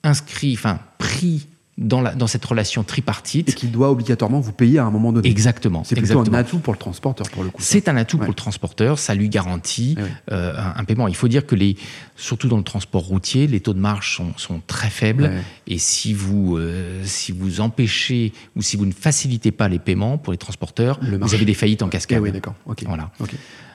inscrit, 0.04 0.54
enfin 0.54 0.80
pris 0.98 1.48
dans, 1.78 2.28
cette 2.28 2.46
relation 2.46 2.84
tripartite. 2.84 3.50
Et 3.50 3.54
qui 3.54 3.68
doit 3.68 3.90
obligatoirement 3.90 4.40
vous 4.40 4.52
payer 4.52 4.80
à 4.80 4.86
un 4.86 4.92
moment 4.92 5.12
donné. 5.12 5.28
Exactement. 5.30 5.84
C'est 5.84 5.96
plutôt 5.96 6.20
un 6.20 6.34
atout 6.34 6.60
pour 6.60 6.74
le 6.74 6.78
transporteur, 6.80 7.30
pour 7.30 7.44
le 7.44 7.50
coup. 7.50 7.62
C'est 7.62 7.88
un 7.88 7.98
atout 7.98 8.18
pour 8.18 8.28
le 8.28 8.34
transporteur, 8.34 9.00
ça 9.00 9.16
lui 9.16 9.30
garantit 9.30 9.96
eh 9.98 10.34
euh, 10.34 10.54
un, 10.76 10.84
paiement. 10.84 11.08
Il 11.08 11.16
faut 11.16 11.28
dire 11.28 11.46
que, 11.46 11.56
les, 11.56 11.76
surtout 12.16 12.48
dans 12.48 12.58
le 12.58 12.64
transport 12.64 13.04
routier, 13.04 13.48
les 13.48 13.60
taux 13.60 13.74
de 13.74 13.80
marge 13.80 14.22
sont, 14.38 14.62
très 14.68 14.90
faibles. 14.90 15.32
Et 15.68 15.78
si 15.78 16.14
vous, 16.14 16.58
euh, 16.58 17.02
si 17.04 17.32
vous 17.32 17.60
empêchez 17.60 18.34
ou 18.56 18.62
si 18.62 18.78
vous 18.78 18.86
ne 18.86 18.94
facilitez 18.94 19.52
pas 19.52 19.68
les 19.68 19.80
paiements 19.80 20.18
pour 20.18 20.32
les 20.32 20.38
transporteurs, 20.38 21.00
vous 21.02 21.34
avez 21.34 21.46
des 21.46 21.54
faillites 21.54 21.82
en 21.82 21.90
cascade. 21.90 22.20
Eh 22.20 22.22
oui, 22.22 22.32
d'accord. 22.32 22.56
Voilà. 22.86 23.12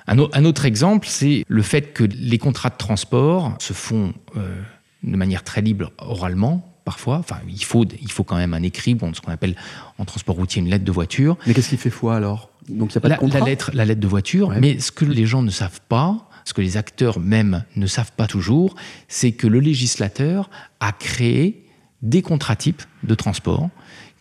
Un, 0.07 0.19
un, 0.19 0.45
autre 0.45 0.65
exemple, 0.65 1.07
c'est 1.11 1.45
le 1.47 1.63
fait 1.63 1.93
que 1.93 2.05
les 2.05 2.39
contrats 2.39 2.71
de 2.71 2.77
transport 2.79 3.57
se 3.59 3.75
font 3.75 4.15
euh, 4.37 4.59
de 5.03 5.17
manière 5.17 5.45
très 5.45 5.61
libre 5.61 5.93
oralement 5.99 6.78
parfois. 6.89 7.19
Enfin, 7.19 7.37
il 7.47 7.65
faut, 7.65 7.85
il 8.01 8.11
faut 8.11 8.25
quand 8.25 8.37
même 8.37 8.55
un 8.55 8.63
écrit, 8.63 8.95
bon, 8.95 9.13
ce 9.13 9.21
qu'on 9.21 9.31
appelle 9.31 9.57
en 9.99 10.07
transport 10.07 10.37
routier 10.37 10.63
une 10.63 10.71
lettre 10.71 10.87
de 10.87 10.91
voiture. 10.91 11.37
Mais 11.47 11.53
qu'est-ce 11.53 11.69
qui 11.69 11.77
fait 11.77 11.91
foi 11.91 12.17
alors? 12.17 12.49
Donc 12.71 12.95
y 12.95 12.97
a 12.97 13.01
pas 13.03 13.11
de 13.11 13.17
contrat 13.17 13.41
la 13.41 13.45
lettre, 13.45 13.71
la 13.75 13.85
lettre 13.85 14.01
de 14.01 14.07
voiture. 14.07 14.55
Mais 14.59 14.79
ce 14.81 14.91
que 14.91 15.05
les 15.05 15.27
gens 15.27 15.43
ne 15.43 15.51
savent 15.51 15.83
pas, 15.91 16.31
ce 16.47 16.55
que 16.55 16.63
les 16.63 16.79
acteurs 16.79 17.21
même 17.21 17.65
ne 17.77 17.87
savent 17.87 18.13
pas 18.13 18.27
toujours, 18.27 18.75
c'est 19.07 19.33
que 19.33 19.47
le 19.47 19.61
législateur 19.61 20.49
a 20.81 20.93
créé 20.93 21.67
des 22.01 22.23
contrats 22.23 22.57
types 22.57 22.83
de 23.03 23.15
transport 23.15 23.69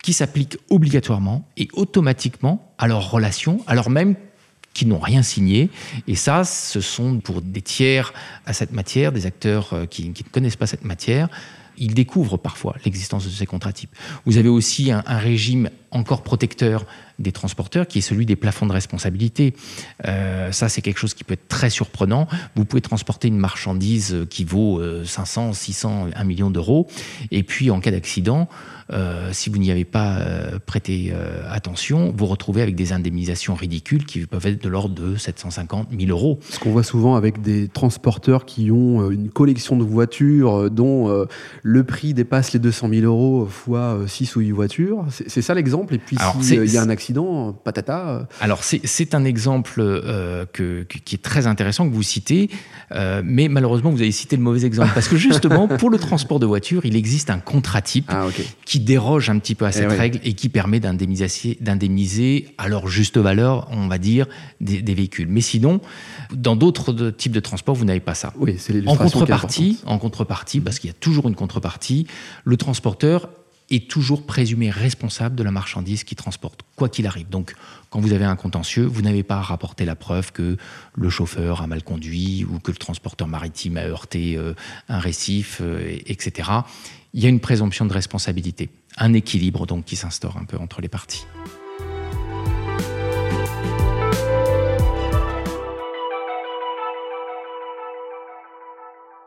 qui 0.02 0.12
s'appliquent 0.12 0.58
obligatoirement 0.68 1.48
et 1.56 1.68
automatiquement 1.72 2.74
à 2.76 2.86
leurs 2.86 3.10
relations, 3.10 3.64
alors 3.66 3.88
même 3.88 4.14
qu'ils 4.74 4.88
n'ont 4.88 4.98
rien 4.98 5.22
signé. 5.22 5.70
Et 6.06 6.16
ça, 6.16 6.44
ce 6.44 6.82
sont 6.82 7.20
pour 7.20 7.40
des 7.40 7.62
tiers 7.62 8.12
à 8.44 8.52
cette 8.52 8.72
matière, 8.72 9.10
des 9.10 9.24
acteurs 9.24 9.72
euh, 9.72 9.86
qui, 9.86 10.12
qui 10.12 10.22
ne 10.22 10.28
connaissent 10.28 10.56
pas 10.56 10.66
cette 10.66 10.84
matière, 10.84 11.28
ils 11.78 11.94
découvrent 11.94 12.36
parfois 12.36 12.76
l'existence 12.84 13.24
de 13.24 13.30
ces 13.30 13.46
contrats 13.46 13.72
types. 13.72 13.94
Vous 14.26 14.36
avez 14.36 14.48
aussi 14.48 14.90
un, 14.90 15.02
régime 15.06 15.70
encore 15.90 16.22
protecteur 16.22 16.86
des 17.18 17.32
transporteurs, 17.32 17.86
qui 17.86 17.98
est 17.98 18.02
celui 18.02 18.26
des 18.26 18.36
plafonds 18.36 18.66
de 18.66 18.72
responsabilité. 18.72 19.54
Euh, 20.06 20.52
ça, 20.52 20.68
c'est 20.68 20.82
quelque 20.82 20.98
chose 20.98 21.14
qui 21.14 21.24
peut 21.24 21.34
être 21.34 21.48
très 21.48 21.70
surprenant. 21.70 22.28
Vous 22.54 22.64
pouvez 22.64 22.82
transporter 22.82 23.28
une 23.28 23.38
marchandise 23.38 24.26
qui 24.30 24.44
vaut 24.44 24.80
500, 25.04 25.52
600, 25.52 26.08
1 26.14 26.24
million 26.24 26.50
d'euros, 26.50 26.88
et 27.30 27.42
puis 27.42 27.70
en 27.70 27.80
cas 27.80 27.90
d'accident, 27.90 28.48
euh, 28.90 29.30
si 29.32 29.50
vous 29.50 29.58
n'y 29.58 29.70
avez 29.70 29.84
pas 29.84 30.18
euh, 30.18 30.58
prêté 30.64 31.10
euh, 31.12 31.42
attention, 31.50 32.12
vous 32.16 32.26
retrouvez 32.26 32.62
avec 32.62 32.74
des 32.74 32.92
indemnisations 32.92 33.54
ridicules 33.54 34.06
qui 34.06 34.20
peuvent 34.20 34.46
être 34.46 34.62
de 34.62 34.68
l'ordre 34.68 34.94
de 34.94 35.16
750 35.16 35.88
000 35.98 36.10
euros. 36.10 36.38
Ce 36.48 36.58
qu'on 36.58 36.70
voit 36.70 36.82
souvent 36.82 37.14
avec 37.16 37.42
des 37.42 37.68
transporteurs 37.68 38.46
qui 38.46 38.70
ont 38.70 39.10
une 39.10 39.28
collection 39.28 39.76
de 39.76 39.84
voitures 39.84 40.70
dont 40.70 41.26
le 41.62 41.84
prix 41.84 42.14
dépasse 42.14 42.52
les 42.52 42.58
200 42.58 42.88
000 42.88 43.02
euros 43.02 43.46
fois 43.46 43.98
6 44.06 44.36
ou 44.36 44.40
8 44.40 44.52
voitures. 44.52 45.04
C'est 45.10 45.42
ça 45.42 45.54
l'exemple? 45.54 45.94
Et 45.94 45.98
puis 45.98 46.16
s'il 46.40 46.64
y 46.64 46.78
a 46.78 46.82
un 46.82 46.88
accident, 46.88 47.07
patata. 47.64 48.28
Alors 48.40 48.62
c'est 48.64 49.14
un 49.14 49.24
exemple 49.24 49.82
que, 50.52 50.82
qui 50.82 51.14
est 51.14 51.22
très 51.22 51.46
intéressant 51.46 51.88
que 51.88 51.94
vous 51.94 52.02
citez, 52.02 52.50
mais 53.24 53.48
malheureusement 53.48 53.90
vous 53.90 54.02
avez 54.02 54.12
cité 54.12 54.36
le 54.36 54.42
mauvais 54.42 54.64
exemple. 54.64 54.90
Parce 54.94 55.08
que 55.08 55.16
justement, 55.28 55.68
pour 55.68 55.90
le 55.90 55.98
transport 55.98 56.40
de 56.40 56.46
voitures, 56.46 56.84
il 56.84 56.96
existe 56.96 57.30
un 57.30 57.38
contrat 57.38 57.82
type 57.82 58.06
ah, 58.08 58.26
qui 58.64 58.80
déroge 58.80 59.30
un 59.30 59.38
petit 59.38 59.54
peu 59.54 59.64
à 59.64 59.72
cette 59.72 59.90
eh 59.90 59.96
règle 59.96 60.20
et 60.24 60.34
qui 60.34 60.48
permet 60.48 60.80
d'indemniser 60.80 62.48
à 62.58 62.68
leur 62.68 62.88
juste 62.88 63.18
valeur, 63.18 63.68
on 63.70 63.88
va 63.88 63.98
dire, 63.98 64.26
des, 64.60 64.94
véhicules. 64.94 65.28
Mais 65.28 65.40
sinon, 65.40 65.80
dans 66.32 66.56
d'autres 66.56 67.10
types 67.10 67.32
de 67.32 67.40
transports, 67.40 67.74
vous 67.74 67.84
n'avez 67.84 68.00
pas 68.00 68.14
ça. 68.14 68.32
Oui, 68.38 68.56
c'est 68.58 68.86
en 68.86 68.96
contrepartie, 68.96 69.80
en 69.86 69.98
contrepartie, 69.98 70.60
parce 70.60 70.78
qu'il 70.78 70.88
y 70.88 70.92
a 70.92 70.96
toujours 70.98 71.28
une 71.28 71.34
contrepartie, 71.34 72.06
le 72.44 72.56
transporteur 72.56 73.28
est 73.70 73.90
toujours 73.90 74.24
présumé 74.24 74.70
responsable 74.70 75.36
de 75.36 75.42
la 75.42 75.50
marchandise 75.50 76.04
qu'il 76.04 76.16
transporte, 76.16 76.60
quoi 76.74 76.88
qu'il 76.88 77.06
arrive. 77.06 77.28
Donc, 77.28 77.54
quand 77.90 78.00
vous 78.00 78.12
avez 78.12 78.24
un 78.24 78.36
contentieux, 78.36 78.84
vous 78.84 79.02
n'avez 79.02 79.22
pas 79.22 79.36
à 79.36 79.42
rapporter 79.42 79.84
la 79.84 79.94
preuve 79.94 80.32
que 80.32 80.56
le 80.94 81.10
chauffeur 81.10 81.60
a 81.60 81.66
mal 81.66 81.82
conduit 81.82 82.44
ou 82.44 82.58
que 82.60 82.70
le 82.70 82.76
transporteur 82.76 83.28
maritime 83.28 83.76
a 83.76 83.82
heurté 83.82 84.36
euh, 84.36 84.54
un 84.88 84.98
récif, 84.98 85.58
euh, 85.60 85.98
etc 86.06 86.62
il 87.14 87.22
y 87.22 87.26
a 87.26 87.28
une 87.28 87.40
présomption 87.40 87.86
de 87.86 87.92
responsabilité, 87.92 88.70
un 88.96 89.12
équilibre 89.12 89.66
donc 89.66 89.84
qui 89.84 89.96
s'instaure 89.96 90.36
un 90.36 90.44
peu 90.44 90.56
entre 90.58 90.80
les 90.80 90.88
parties. 90.88 91.26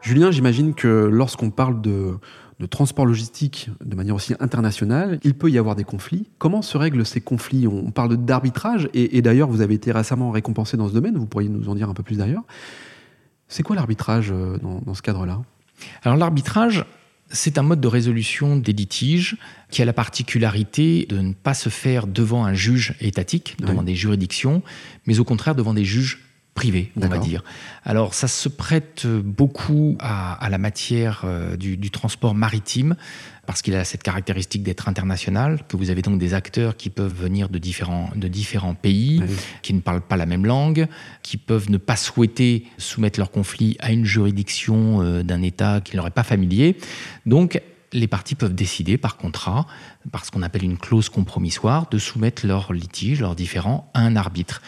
Julien, 0.02 0.32
j'imagine 0.32 0.74
que 0.74 0.88
lorsqu'on 0.88 1.52
parle 1.52 1.80
de, 1.80 2.18
transport 2.66 3.06
logistique 3.06 3.70
de 3.84 3.96
manière 3.96 4.16
aussi 4.16 4.34
internationale, 4.40 5.20
il 5.24 5.34
peut 5.34 5.50
y 5.50 5.58
avoir 5.58 5.76
des 5.76 5.84
conflits. 5.84 6.28
Comment 6.38 6.62
se 6.62 6.78
règlent 6.78 7.06
ces 7.06 7.22
conflits? 7.22 7.68
On 7.68 7.92
parle 7.92 8.18
d'arbitrage, 8.18 8.90
et, 8.94 9.22
d'ailleurs, 9.22 9.50
vous 9.50 9.62
avez 9.62 9.76
été 9.76 9.92
récemment 9.92 10.32
récompensé 10.32 10.78
dans 10.78 10.88
ce 10.88 10.94
domaine, 10.94 11.18
vous 11.18 11.26
pourriez 11.26 11.50
nous 11.50 11.70
en 11.70 11.76
dire 11.76 11.90
un 11.90 11.94
peu 11.94 12.04
plus 12.04 12.18
d'ailleurs. 12.18 12.44
C'est 13.48 13.64
quoi 13.64 13.76
l'arbitrage 13.76 14.32
euh, 14.32 14.58
dans 14.58 14.94
ce 14.94 15.02
cadre-là? 15.02 15.42
Alors 16.04 16.18
l'arbitrage, 16.18 16.86
c'est 17.30 17.58
un 17.58 17.64
mode 17.64 17.82
de 17.82 17.88
résolution 17.88 18.58
des 18.58 18.74
litiges 18.74 19.38
qui 19.70 19.82
a 19.82 19.86
la 19.86 19.94
particularité 19.94 21.06
de 21.10 21.20
ne 21.20 21.34
pas 21.34 21.54
se 21.54 21.70
faire 21.70 22.08
devant 22.08 22.46
un 22.46 22.54
juge 22.54 22.96
étatique, 23.00 23.56
devant 23.60 23.84
des 23.84 23.96
juridictions, 23.96 24.62
mais 25.06 25.20
au 25.20 25.24
contraire 25.24 25.56
devant 25.56 25.74
des 25.74 25.86
juges 25.86 26.20
privés, 26.54 26.92
on 26.96 27.08
va 27.08 27.18
dire. 27.18 27.44
Alors 27.84 28.14
ça 28.14 28.28
se 28.28 28.50
prête 28.50 29.08
beaucoup 29.08 29.96
à, 30.00 30.48
la 30.50 30.58
matière 30.58 31.22
euh, 31.24 31.56
du, 31.56 31.92
transport 31.92 32.36
maritime, 32.36 32.96
parce 33.46 33.62
qu'il 33.62 33.76
a 33.76 33.84
cette 33.86 34.04
caractéristique 34.04 34.62
d'être 34.62 34.88
international, 34.88 35.62
que 35.68 35.78
vous 35.78 35.90
avez 35.90 36.02
donc 36.02 36.20
des 36.20 36.34
acteurs 36.34 36.76
qui 36.76 36.90
peuvent 36.90 37.14
venir 37.14 37.50
de 37.50 37.58
différents, 37.58 38.10
de 38.16 38.28
différents 38.28 38.76
pays, 38.76 39.22
qui 39.62 39.74
ne 39.74 39.80
parlent 39.80 40.02
pas 40.02 40.18
la 40.18 40.26
même 40.26 40.46
langue, 40.46 40.88
qui 41.24 41.38
peuvent 41.38 41.70
ne 41.72 41.78
pas 41.78 41.96
souhaiter 41.96 42.66
soumettre 42.78 43.20
leur 43.20 43.32
conflit 43.32 43.78
à 43.80 43.92
une 43.92 44.06
juridiction 44.06 45.02
euh, 45.02 45.24
d'un 45.24 45.42
État 45.42 45.82
qui 45.82 45.94
ne 45.94 45.98
leur 45.98 46.08
est 46.08 46.12
pas 46.12 46.24
familier. 46.24 46.78
Donc 47.26 47.62
les 47.94 48.08
parties 48.08 48.36
peuvent 48.36 48.56
décider 48.56 48.98
par 48.98 49.18
contrat, 49.18 49.66
par 50.12 50.26
ce 50.26 50.32
qu'on 50.32 50.42
appelle 50.42 50.64
une 50.64 50.78
clause 50.78 51.10
compromissoire, 51.10 51.90
de 51.90 51.98
soumettre 51.98 52.46
leurs 52.46 52.72
litiges, 52.74 53.20
leurs 53.20 53.36
différends, 53.36 53.90
à 53.94 54.02
un 54.02 54.16
arbitre 54.16 54.62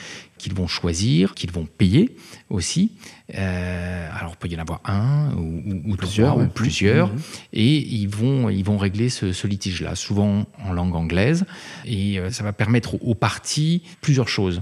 qu'ils 0.43 0.53
vont 0.53 0.67
choisir, 0.67 1.35
qu'ils 1.35 1.51
vont 1.51 1.65
payer 1.65 2.17
aussi. 2.49 2.91
Euh, 3.33 4.09
alors, 4.13 4.33
il 4.33 4.37
peut 4.37 4.49
y 4.49 4.57
en 4.57 4.59
avoir 4.59 4.81
un 4.83 5.33
ou, 5.37 5.95
plusieurs, 5.95 6.37
ou 6.37 6.47
plusieurs, 6.47 7.07
mmh. 7.07 7.19
et 7.53 7.77
ils 7.77 8.07
vont, 8.07 8.49
ils 8.49 8.63
vont 8.63 8.77
régler 8.77 9.07
ce, 9.07 9.47
litige-là, 9.47 9.95
souvent 9.95 10.45
en 10.61 10.73
langue 10.73 10.95
anglaise, 10.95 11.45
et 11.85 12.19
euh, 12.19 12.29
ça 12.29 12.43
va 12.43 12.51
permettre 12.51 12.95
aux 13.01 13.15
parties 13.15 13.83
plusieurs 14.01 14.27
choses. 14.27 14.61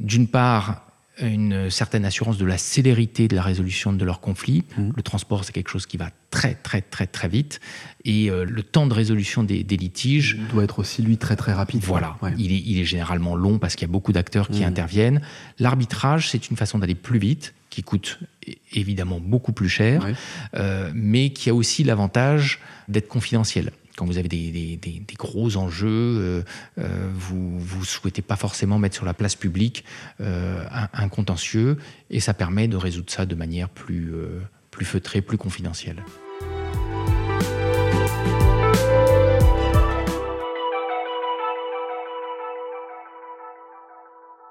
D'une 0.00 0.28
part, 0.28 0.85
une 1.20 1.70
certaine 1.70 2.04
assurance 2.04 2.36
de 2.38 2.44
la 2.44 2.58
célérité 2.58 3.28
de 3.28 3.36
la 3.36 3.42
résolution 3.42 3.92
de 3.92 4.04
leur 4.04 4.20
conflit. 4.20 4.64
Mmh. 4.76 4.90
Le 4.96 5.02
transport, 5.02 5.44
c'est 5.44 5.52
quelque 5.52 5.70
chose 5.70 5.86
qui 5.86 5.96
va 5.96 6.10
très, 6.30 6.54
très, 6.54 6.82
très, 6.82 7.06
très 7.06 7.28
vite. 7.28 7.60
Et 8.04 8.30
euh, 8.30 8.44
le 8.44 8.62
temps 8.62 8.86
de 8.86 8.94
résolution 8.94 9.42
des, 9.42 9.62
litiges. 9.62 10.38
doit 10.52 10.64
être 10.64 10.78
aussi, 10.78 11.02
lui, 11.02 11.16
très, 11.16 11.36
très 11.36 11.52
rapide. 11.52 11.82
Voilà. 11.84 12.16
Il, 12.38 12.52
est, 12.52 12.62
il, 12.64 12.78
est, 12.78 12.84
généralement 12.84 13.34
long 13.34 13.58
parce 13.58 13.76
qu'il 13.76 13.86
y 13.86 13.90
a 13.90 13.92
beaucoup 13.92 14.12
d'acteurs 14.12 14.48
qui 14.48 14.60
mmh. 14.60 14.68
interviennent. 14.68 15.20
L'arbitrage, 15.58 16.30
c'est 16.30 16.50
une 16.50 16.56
façon 16.56 16.78
d'aller 16.78 16.94
plus 16.94 17.18
vite, 17.18 17.54
qui 17.70 17.82
coûte 17.82 18.20
évidemment 18.72 19.20
beaucoup 19.20 19.52
plus 19.52 19.68
cher, 19.68 20.06
euh, 20.54 20.90
mais 20.94 21.30
qui 21.30 21.50
a 21.50 21.54
aussi 21.54 21.84
l'avantage 21.84 22.60
d'être 22.88 23.08
confidentiel 23.08 23.70
quand 23.96 24.04
vous 24.04 24.18
avez 24.18 24.28
des, 24.28 25.02
gros 25.18 25.56
enjeux, 25.56 25.88
euh, 25.88 26.42
euh, 26.78 27.08
vous 27.14 27.58
ne 27.80 27.84
souhaitez 27.84 28.22
pas 28.22 28.36
forcément 28.36 28.78
mettre 28.78 28.94
sur 28.94 29.06
la 29.06 29.14
place 29.14 29.34
publique 29.34 29.84
euh, 30.20 30.64
un, 30.92 31.08
contentieux, 31.08 31.78
et 32.10 32.20
ça 32.20 32.34
permet 32.34 32.68
de 32.68 32.76
résoudre 32.76 33.10
ça 33.10 33.26
de 33.26 33.34
manière 33.34 33.68
plus, 33.68 34.12
plus 34.70 34.84
feutrée, 34.84 35.22
plus 35.22 35.38
confidentielle. 35.38 36.02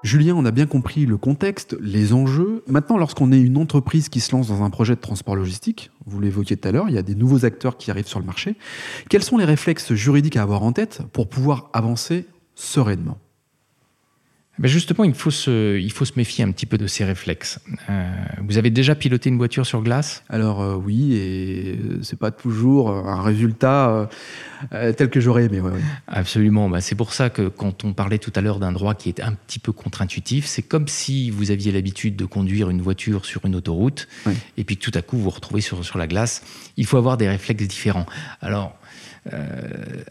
Julien, 0.06 0.36
on 0.36 0.44
a 0.44 0.52
bien 0.52 0.66
compris 0.66 1.04
le 1.04 1.16
contexte, 1.16 1.76
les 1.80 2.12
enjeux. 2.12 2.62
Maintenant, 2.68 2.96
lorsqu'on 2.96 3.32
est 3.32 3.40
une 3.40 3.56
entreprise 3.56 4.08
qui 4.08 4.20
se 4.20 4.30
lance 4.30 4.46
dans 4.46 4.62
un 4.62 4.70
projet 4.70 4.94
de 4.94 5.00
transport 5.00 5.34
logistique, 5.34 5.90
vous 6.06 6.20
l'évoquiez 6.20 6.56
tout 6.56 6.68
à 6.68 6.70
l'heure, 6.70 6.88
il 6.88 6.94
y 6.94 6.98
a 6.98 7.02
des 7.02 7.16
nouveaux 7.16 7.44
acteurs 7.44 7.76
qui 7.76 7.90
arrivent 7.90 8.06
sur 8.06 8.20
le 8.20 8.24
marché. 8.24 8.54
Quels 9.10 9.24
sont 9.24 9.36
les 9.36 9.44
réflexes 9.44 9.94
juridiques 9.94 10.36
à 10.36 10.42
avoir 10.42 10.62
en 10.62 10.70
tête 10.70 11.02
pour 11.12 11.28
pouvoir 11.28 11.70
avancer 11.72 12.24
sereinement? 12.54 13.18
Ben 14.58 14.68
justement, 14.68 15.04
il 15.04 15.14
faut, 15.14 15.30
se, 15.30 15.78
il 15.78 15.92
faut 15.92 16.04
se 16.04 16.12
méfier 16.16 16.44
un 16.44 16.50
petit 16.50 16.66
peu 16.66 16.78
de 16.78 16.86
ces 16.86 17.04
réflexes. 17.04 17.60
Euh, 17.90 18.10
vous 18.42 18.58
avez 18.58 18.70
déjà 18.70 18.94
piloté 18.94 19.28
une 19.28 19.36
voiture 19.36 19.66
sur 19.66 19.82
glace? 19.82 20.22
Alors 20.28 20.62
euh, 20.62 20.74
oui, 20.76 21.14
et 21.14 21.78
c'est 22.02 22.18
pas 22.18 22.30
toujours 22.30 22.90
un 22.90 23.22
résultat 23.22 24.08
euh, 24.72 24.92
tel 24.92 25.10
que 25.10 25.20
j'aurais 25.20 25.44
aimé. 25.44 25.60
Absolument. 26.06 26.70
Ben, 26.70 26.80
c'est 26.80 26.94
pour 26.94 27.12
ça 27.12 27.28
que 27.30 27.48
quand 27.48 27.84
on 27.84 27.92
parlait 27.92 28.18
tout 28.18 28.32
à 28.34 28.40
l'heure 28.40 28.58
d'un 28.58 28.72
droit 28.72 28.94
qui 28.94 29.08
est 29.08 29.20
un 29.20 29.32
petit 29.32 29.58
peu 29.58 29.72
contre-intuitif, 29.72 30.46
c'est 30.46 30.62
comme 30.62 30.88
si 30.88 31.30
vous 31.30 31.50
aviez 31.50 31.72
l'habitude 31.72 32.16
de 32.16 32.24
conduire 32.24 32.70
une 32.70 32.80
voiture 32.80 33.26
sur 33.26 33.44
une 33.44 33.56
autoroute, 33.56 34.08
et 34.56 34.64
puis 34.64 34.76
tout 34.76 34.92
à 34.94 35.02
coup 35.02 35.16
vous 35.16 35.24
vous 35.24 35.30
retrouvez 35.30 35.60
sur, 35.60 35.84
sur 35.84 35.98
la 35.98 36.06
glace. 36.06 36.42
Il 36.76 36.86
faut 36.86 36.96
avoir 36.96 37.16
des 37.16 37.28
réflexes 37.28 37.66
différents. 37.66 38.06
Alors, 38.40 38.78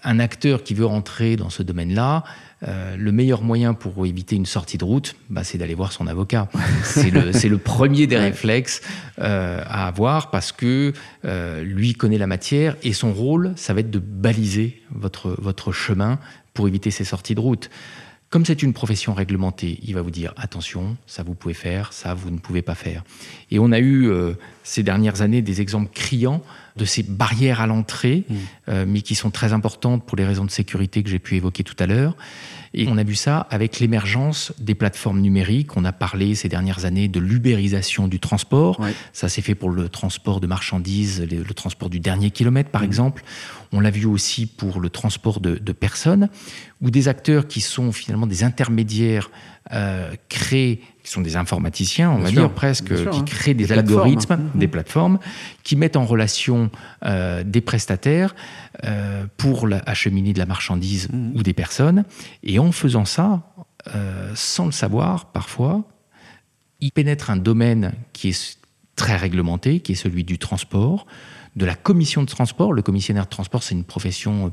un 0.03 0.19
acteur 0.19 0.63
qui 0.63 0.73
veut 0.73 0.85
rentrer 0.85 1.35
dans 1.35 1.49
ce 1.49 1.63
domaine-là, 1.63 2.23
euh, 2.67 2.95
le 2.97 3.11
meilleur 3.11 3.41
moyen 3.41 3.73
pour 3.73 4.05
éviter 4.05 4.35
une 4.35 4.45
sortie 4.45 4.77
de 4.77 4.85
route, 4.85 5.15
bah, 5.29 5.43
c'est 5.43 5.57
d'aller 5.57 5.75
voir 5.75 5.91
son 5.91 6.07
avocat. 6.07 6.49
c'est 6.83 7.11
le, 7.11 7.57
premier 7.57 8.07
des 8.07 8.17
réflexes 8.17 8.81
euh, 9.19 9.61
à 9.65 9.87
avoir 9.87 10.31
parce 10.31 10.51
que 10.51 10.93
euh, 11.25 11.63
lui 11.63 11.93
connaît 11.93 12.17
la 12.17 12.27
matière 12.27 12.75
et 12.81 12.93
son 12.93 13.13
rôle, 13.13 13.53
ça 13.55 13.73
va 13.73 13.81
être 13.81 13.91
de 13.91 13.99
baliser 13.99 14.81
votre, 14.91 15.35
votre 15.39 15.71
chemin 15.71 16.17
pour 16.53 16.67
éviter 16.67 16.91
ces 16.91 17.03
sorties 17.03 17.35
de 17.35 17.41
route. 17.41 17.69
Comme 18.29 18.45
c'est 18.45 18.63
une 18.63 18.73
profession 18.73 19.13
réglementée, 19.13 19.79
il 19.83 19.93
va 19.93 20.01
vous 20.01 20.11
dire 20.11 20.33
attention, 20.35 20.97
ça 21.05 21.23
vous 21.23 21.35
pouvez 21.35 21.53
faire, 21.53 21.93
ça 21.93 22.13
vous 22.13 22.31
ne 22.31 22.39
pouvez 22.39 22.61
pas 22.61 22.75
faire. 22.75 23.03
Et 23.51 23.59
on 23.59 23.71
a 23.71 23.79
eu 23.79 24.09
ces 24.63 24.83
dernières 24.83 25.21
années 25.21 25.41
des 25.41 25.61
exemples 25.61 25.89
criants 25.93 26.41
de 26.75 26.85
ces 26.85 27.03
barrières 27.03 27.61
à 27.61 27.67
l'entrée, 27.67 28.25
mmh. 28.27 28.83
mais 28.87 29.01
qui 29.01 29.15
sont 29.15 29.31
très 29.31 29.53
importantes 29.53 30.05
pour 30.05 30.17
les 30.17 30.25
raisons 30.25 30.45
de 30.45 30.51
sécurité 30.51 31.03
que 31.03 31.09
j'ai 31.09 31.19
pu 31.19 31.35
évoquer 31.35 31.63
tout 31.63 31.75
à 31.79 31.85
l'heure. 31.85 32.15
Et 32.75 32.87
on 32.89 32.97
a 32.97 33.03
vu 33.03 33.15
ça 33.15 33.47
avec 33.49 33.79
l'émergence 33.79 34.51
des 34.59 34.75
plateformes 34.75 35.21
numériques. 35.21 35.77
On 35.77 35.85
a 35.85 35.93
parlé 35.93 36.35
ces 36.35 36.49
dernières 36.49 36.83
années 36.83 37.07
de 37.07 37.21
l'ubérisation 37.21 38.09
du 38.09 38.19
transport. 38.19 38.81
Ça 39.13 39.29
s'est 39.29 39.41
fait 39.41 39.55
pour 39.55 39.69
le 39.69 39.87
transport 39.87 40.41
de 40.41 40.47
marchandises, 40.47 41.21
le, 41.21 41.53
transport 41.53 41.89
du 41.89 42.01
dernier 42.01 42.31
kilomètre, 42.31 42.69
par 42.69 42.81
mmh. 42.81 42.85
exemple. 42.85 43.23
On 43.71 43.79
l'a 43.79 43.91
vu 43.91 44.05
aussi 44.05 44.45
pour 44.45 44.81
le 44.81 44.89
transport 44.89 45.39
de, 45.39 45.71
personnes, 45.71 46.29
où 46.81 46.91
des 46.91 47.07
acteurs 47.07 47.47
qui 47.47 47.61
sont 47.61 47.93
finalement 47.93 48.27
des 48.27 48.43
intermédiaires 48.43 49.31
euh, 49.71 50.13
créent, 50.27 50.81
qui 51.05 51.11
sont 51.11 51.21
des 51.21 51.35
informaticiens, 51.37 52.11
on 52.11 52.17
va 52.17 52.31
dire 52.31 52.51
presque, 52.51 52.93
qui 52.95 53.19
hein. 53.19 53.23
créent 53.25 53.53
des, 53.53 53.71
algorithmes, 53.71 54.35
mmh. 54.35 54.59
des 54.59 54.67
plateformes, 54.67 55.19
qui 55.63 55.75
mettent 55.75 55.95
en 55.95 56.05
relation 56.05 56.71
euh, 57.05 57.43
des 57.43 57.61
prestataires 57.61 58.35
euh, 58.83 59.25
pour 59.37 59.69
acheminer 59.85 60.33
de 60.33 60.39
la 60.39 60.47
marchandise 60.47 61.07
mmh. 61.11 61.35
ou 61.35 61.43
des 61.43 61.53
personnes. 61.53 62.05
Et 62.43 62.59
en 62.59 62.71
faisant 62.71 63.05
ça, 63.05 63.43
sans 64.33 64.65
le 64.65 64.71
savoir 64.71 65.31
parfois, 65.31 65.83
ils 66.81 66.91
pénètrent 66.91 67.29
un 67.29 67.37
domaine 67.37 67.93
qui 68.13 68.29
est 68.29 68.57
très 68.95 69.15
réglementé, 69.15 69.81
qui 69.81 69.91
est 69.93 69.95
celui 69.95 70.23
du 70.23 70.37
transport, 70.37 71.05
de 71.55 71.65
la 71.65 71.75
commission 71.75 72.21
de 72.21 72.27
transport. 72.27 72.73
Le 72.73 72.81
commissionnaire 72.81 73.25
de 73.25 73.29
transport, 73.29 73.63
c'est 73.63 73.75
une 73.75 73.83
profession 73.83 74.47
euh, 74.47 74.49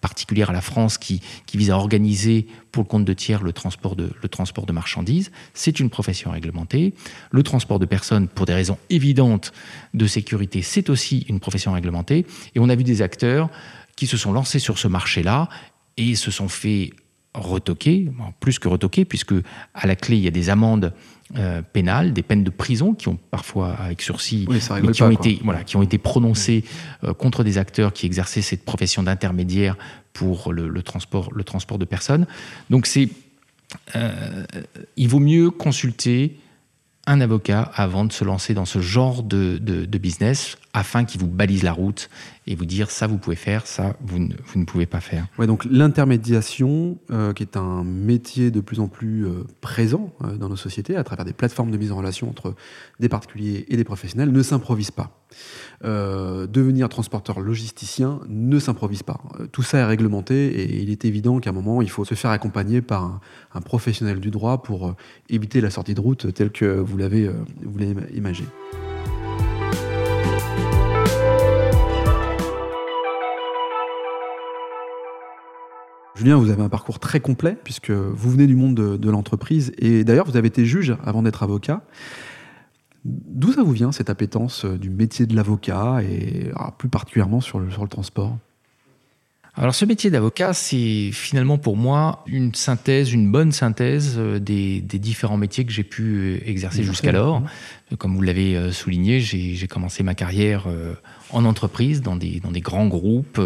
particulière 0.00 0.50
à 0.50 0.52
la 0.52 0.60
France 0.60 0.98
qui, 0.98 1.20
vise 1.54 1.70
à 1.70 1.76
organiser 1.76 2.46
pour 2.70 2.82
le 2.82 2.88
compte 2.88 3.04
de 3.04 3.12
tiers 3.12 3.42
le 3.42 3.52
transport 3.52 3.96
de, 3.96 4.10
le 4.22 4.28
transport 4.28 4.66
de 4.66 4.72
marchandises. 4.72 5.30
C'est 5.54 5.80
une 5.80 5.90
profession 5.90 6.30
réglementée. 6.30 6.94
Le 7.30 7.42
transport 7.42 7.78
de 7.78 7.86
personnes, 7.86 8.28
pour 8.28 8.46
des 8.46 8.54
raisons 8.54 8.78
évidentes 8.90 9.52
de 9.94 10.06
sécurité, 10.06 10.62
c'est 10.62 10.90
aussi 10.90 11.26
une 11.28 11.40
profession 11.40 11.72
réglementée. 11.72 12.26
Et 12.54 12.60
on 12.60 12.68
a 12.68 12.74
vu 12.74 12.84
des 12.84 13.02
acteurs 13.02 13.50
qui 13.96 14.06
se 14.06 14.16
sont 14.16 14.32
lancés 14.32 14.58
sur 14.58 14.78
ce 14.78 14.88
marché-là 14.88 15.48
et 15.96 16.14
se 16.14 16.30
sont 16.30 16.48
fait 16.48 16.92
retoquer, 17.34 18.10
plus 18.40 18.58
que 18.58 18.68
retoquer, 18.68 19.04
puisque 19.04 19.34
à 19.74 19.86
la 19.86 19.96
clé, 19.96 20.16
il 20.16 20.22
y 20.22 20.28
a 20.28 20.32
des 20.32 20.50
amendes 20.50 20.92
euh, 21.36 21.62
pénales, 21.62 22.12
des 22.12 22.22
peines 22.22 22.44
de 22.44 22.50
prison 22.50 22.92
qui 22.92 23.08
ont 23.08 23.18
parfois 23.30 23.72
avec 23.72 24.02
sursis, 24.02 24.46
qui, 24.92 25.02
ont 25.02 25.10
été, 25.10 25.40
voilà, 25.42 25.64
qui 25.64 25.76
ont 25.76 25.82
été 25.82 25.96
prononcées 25.96 26.62
euh, 27.04 27.14
contre 27.14 27.42
des 27.42 27.56
acteurs 27.56 27.94
qui 27.94 28.04
exerçaient 28.04 28.42
cette 28.42 28.66
profession 28.66 29.02
d'intermédiaire 29.02 29.76
pour 30.12 30.52
le, 30.52 30.82
transport, 30.82 31.32
le 31.32 31.42
transport 31.42 31.78
de 31.78 31.86
personnes. 31.86 32.26
Donc 32.68 32.86
c'est, 32.86 33.08
euh, 33.96 34.44
il 34.96 35.08
vaut 35.08 35.20
mieux 35.20 35.50
consulter 35.50 36.36
un 37.06 37.20
avocat 37.22 37.62
avant 37.74 38.04
de 38.04 38.12
se 38.12 38.24
lancer 38.24 38.52
dans 38.52 38.66
ce 38.66 38.80
genre 38.80 39.22
de, 39.22 39.56
de 39.58 39.98
business 39.98 40.58
afin 40.74 41.04
qu'il 41.04 41.20
vous 41.20 41.26
balise 41.26 41.62
la 41.62 41.72
route 41.72 42.08
et 42.46 42.54
vous 42.54 42.64
dire 42.64 42.90
ça 42.90 43.06
vous 43.06 43.18
pouvez 43.18 43.36
faire, 43.36 43.66
ça 43.66 43.94
vous 44.00 44.18
ne, 44.18 44.34
vous 44.46 44.58
ne 44.58 44.64
pouvez 44.64 44.86
pas 44.86 45.00
faire. 45.00 45.26
Ouais, 45.38 45.46
donc 45.46 45.64
l'intermédiation, 45.64 46.98
euh, 47.10 47.32
qui 47.32 47.42
est 47.42 47.56
un 47.56 47.84
métier 47.84 48.50
de 48.50 48.60
plus 48.60 48.80
en 48.80 48.88
plus 48.88 49.26
euh, 49.26 49.44
présent 49.60 50.12
euh, 50.24 50.36
dans 50.36 50.48
nos 50.48 50.56
sociétés 50.56 50.96
à 50.96 51.04
travers 51.04 51.24
des 51.24 51.34
plateformes 51.34 51.70
de 51.70 51.76
mise 51.76 51.92
en 51.92 51.96
relation 51.96 52.28
entre 52.28 52.54
des 53.00 53.08
particuliers 53.08 53.66
et 53.68 53.76
des 53.76 53.84
professionnels, 53.84 54.32
ne 54.32 54.42
s'improvise 54.42 54.90
pas. 54.90 55.10
devenir 55.82 56.88
transporteur 56.88 57.40
logisticien 57.40 58.20
ne 58.28 58.58
s'improvise 58.58 59.02
pas. 59.02 59.20
tout 59.52 59.62
ça 59.62 59.78
est 59.78 59.84
réglementé 59.84 60.48
et 60.48 60.82
il 60.82 60.90
est 60.90 61.04
évident 61.04 61.38
qu'à 61.38 61.50
un 61.50 61.52
moment, 61.52 61.82
il 61.82 61.90
faut 61.90 62.04
se 62.04 62.14
faire 62.14 62.30
accompagner 62.30 62.82
par 62.82 63.04
un, 63.04 63.20
un 63.54 63.60
professionnel 63.60 64.20
du 64.20 64.30
droit 64.30 64.62
pour 64.62 64.94
éviter 65.28 65.60
la 65.60 65.70
sortie 65.70 65.94
de 65.94 66.00
route 66.00 66.32
telle 66.34 66.50
que 66.50 66.66
vous 66.66 66.96
l'avez 66.98 67.30
imaginé. 68.14 68.48
Julien, 76.14 76.36
vous 76.36 76.50
avez 76.50 76.62
un 76.62 76.68
parcours 76.68 76.98
très 76.98 77.20
complet 77.20 77.56
puisque 77.62 77.90
vous 77.90 78.30
venez 78.30 78.46
du 78.46 78.54
monde 78.54 78.74
de, 78.74 79.10
l'entreprise 79.10 79.72
et 79.78 80.04
d'ailleurs 80.04 80.26
vous 80.26 80.36
avez 80.36 80.48
été 80.48 80.66
juge 80.66 80.94
avant 81.04 81.22
d'être 81.22 81.42
avocat. 81.42 81.82
D'où 83.04 83.52
ça 83.52 83.62
vous 83.62 83.72
vient 83.72 83.92
cette 83.92 84.10
appétence 84.10 84.64
du 84.64 84.90
métier 84.90 85.26
de 85.26 85.34
l'avocat 85.34 86.02
et 86.02 86.50
ah, 86.54 86.72
plus 86.76 86.88
particulièrement 86.88 87.40
sur 87.40 87.58
le, 87.58 87.70
sur 87.70 87.82
le 87.82 87.88
transport? 87.88 88.36
Alors 89.54 89.74
ce 89.74 89.84
métier 89.84 90.10
d'avocat, 90.10 90.54
c'est 90.54 91.10
finalement 91.12 91.58
pour 91.58 91.76
moi 91.76 92.24
une 92.26 92.54
synthèse, 92.54 93.12
une 93.12 93.30
bonne 93.30 93.52
synthèse 93.52 94.14
euh, 94.16 94.38
des, 94.38 94.80
différents 94.80 95.36
métiers 95.36 95.66
que 95.66 95.72
j'ai 95.72 95.84
pu 95.84 96.02
euh, 96.02 96.48
exercer 96.48 96.82
jusqu'alors. 96.82 97.42
Comme 97.98 98.14
vous 98.16 98.22
l'avez 98.22 98.56
euh, 98.56 98.72
souligné, 98.72 99.20
j'ai 99.20 99.66
commencé 99.68 100.02
ma 100.02 100.14
carrière 100.14 100.68
en 101.32 101.44
entreprise, 101.44 102.02
dans 102.02 102.16
des, 102.16 102.40
dans 102.40 102.50
des 102.50 102.60
grands 102.60 102.86
groupes, 102.86 103.40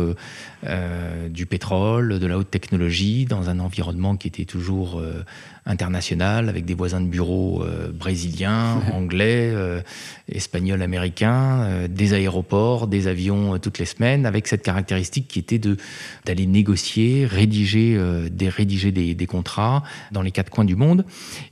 du 1.30 1.46
pétrole, 1.46 2.18
de 2.18 2.26
la 2.26 2.38
haute 2.38 2.50
technologie, 2.50 3.24
dans 3.24 3.48
un 3.50 3.60
environnement 3.60 4.16
qui 4.16 4.26
était 4.26 4.44
toujours 4.44 5.00
international, 5.64 6.48
avec 6.48 6.64
des 6.64 6.74
voisins 6.74 7.00
de 7.00 7.06
bureau 7.06 7.64
brésiliens, 7.94 8.82
anglais, 8.92 9.54
espagnols, 10.28 10.82
américains, 10.82 11.86
des 11.88 12.14
aéroports, 12.14 12.88
des 12.88 13.06
avions 13.06 13.58
toutes 13.58 13.78
les 13.78 13.84
semaines, 13.84 14.26
avec 14.26 14.48
cette 14.48 14.62
caractéristique 14.62 15.28
qui 15.28 15.38
était 15.38 15.60
d'aller 16.24 16.46
négocier, 16.46 17.26
rédiger, 17.26 17.94
euh, 17.96 18.28
des, 18.30 18.48
rédiger 18.48 18.92
des, 18.92 19.26
contrats 19.26 19.82
dans 20.12 20.22
les 20.22 20.30
quatre 20.30 20.50
coins 20.50 20.64
du 20.64 20.76
monde. 20.76 21.04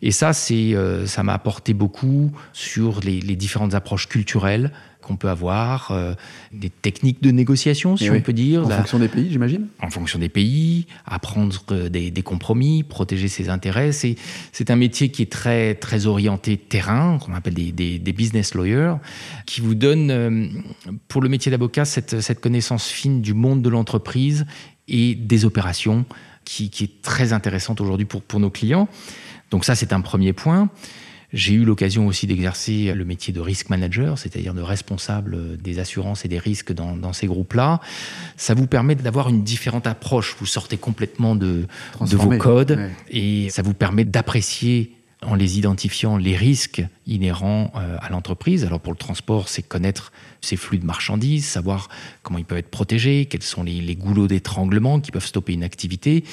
Et 0.02 0.10
ça, 0.10 0.32
euh, 0.50 1.06
ça 1.06 1.22
m'a 1.22 1.34
apporté 1.34 1.74
beaucoup 1.74 2.32
sur 2.52 3.00
les, 3.00 3.20
différentes 3.36 3.74
approches 3.74 4.08
culturelles 4.08 4.70
qu'on 5.04 5.16
peut 5.16 5.28
avoir, 5.28 5.90
euh, 5.90 6.14
des 6.52 6.70
techniques 6.70 7.22
de 7.22 7.30
négociation, 7.30 7.96
si 7.96 8.10
on 8.10 8.20
peut 8.20 8.32
dire. 8.32 8.64
En 8.64 8.70
fonction 8.70 8.98
des 8.98 9.08
pays, 9.08 9.30
j'imagine 9.30 9.66
En 9.80 9.90
fonction 9.90 10.18
des 10.18 10.28
pays, 10.28 10.86
apprendre 11.06 11.62
des, 11.88 12.22
compromis, 12.22 12.82
protéger 12.82 13.28
ses 13.28 13.48
intérêts. 13.48 13.92
C'est, 13.92 14.16
un 14.70 14.76
métier 14.76 15.10
qui 15.10 15.22
est 15.22 15.30
très, 15.30 15.74
très 15.74 16.06
orienté 16.06 16.56
terrain, 16.56 17.18
qu'on 17.18 17.34
appelle 17.34 17.54
des, 17.54 17.72
des, 17.72 18.12
business 18.12 18.54
lawyers, 18.54 18.96
qui 19.46 19.60
vous 19.60 19.74
donne, 19.74 20.64
pour 21.08 21.20
le 21.20 21.28
métier 21.28 21.50
d'avocat, 21.50 21.84
cette, 21.84 22.20
cette 22.20 22.40
connaissance 22.40 22.88
fine 22.88 23.20
du 23.20 23.34
monde 23.34 23.62
de 23.62 23.68
l'entreprise 23.68 24.46
et 24.88 25.14
des 25.14 25.44
opérations 25.44 26.04
qui, 26.44 26.70
est 26.80 27.02
très 27.02 27.32
intéressante 27.32 27.80
aujourd'hui 27.80 28.06
pour, 28.06 28.22
pour 28.22 28.40
nos 28.40 28.50
clients. 28.50 28.88
Donc 29.50 29.64
ça, 29.64 29.74
c'est 29.74 29.92
un 29.92 30.00
premier 30.00 30.32
point. 30.32 30.68
J'ai 31.34 31.54
eu 31.54 31.64
l'occasion 31.64 32.06
aussi 32.06 32.28
d'exercer 32.28 32.94
le 32.94 33.04
métier 33.04 33.34
de 33.34 33.40
risk 33.40 33.68
manager, 33.68 34.18
c'est-à-dire 34.18 34.54
de 34.54 34.62
responsable 34.62 35.58
des 35.60 35.80
assurances 35.80 36.24
et 36.24 36.28
des 36.28 36.38
risques 36.38 36.72
dans, 36.72 36.96
dans 36.96 37.12
ces 37.12 37.26
groupes-là. 37.26 37.80
Ça 38.36 38.54
vous 38.54 38.68
permet 38.68 38.94
d'avoir 38.94 39.28
une 39.28 39.42
différente 39.42 39.88
approche. 39.88 40.36
Vous 40.38 40.46
sortez 40.46 40.76
complètement 40.76 41.34
de, 41.34 41.66
de 42.00 42.16
vos 42.16 42.38
codes 42.38 42.78
et 43.10 43.50
ça 43.50 43.62
vous 43.62 43.74
permet 43.74 44.04
d'apprécier 44.04 44.92
en 45.22 45.34
les 45.34 45.58
identifiant 45.58 46.16
les 46.16 46.36
risques 46.36 46.84
inhérents 47.06 47.72
euh, 47.76 47.96
à 48.00 48.08
l'entreprise. 48.10 48.64
Alors 48.64 48.80
pour 48.80 48.92
le 48.92 48.98
transport, 48.98 49.48
c'est 49.48 49.62
connaître 49.62 50.12
ces 50.40 50.56
flux 50.56 50.78
de 50.78 50.84
marchandises, 50.84 51.44
savoir 51.44 51.88
comment 52.22 52.38
ils 52.38 52.44
peuvent 52.44 52.58
être 52.58 52.70
protégés, 52.70 53.26
quels 53.26 53.42
sont 53.42 53.62
les, 53.62 53.94
goulots 53.94 54.26
d'étranglement 54.26 55.00
qui 55.00 55.12
peuvent 55.12 55.24
stopper 55.24 55.52
une 55.52 55.62
activité. 55.62 56.24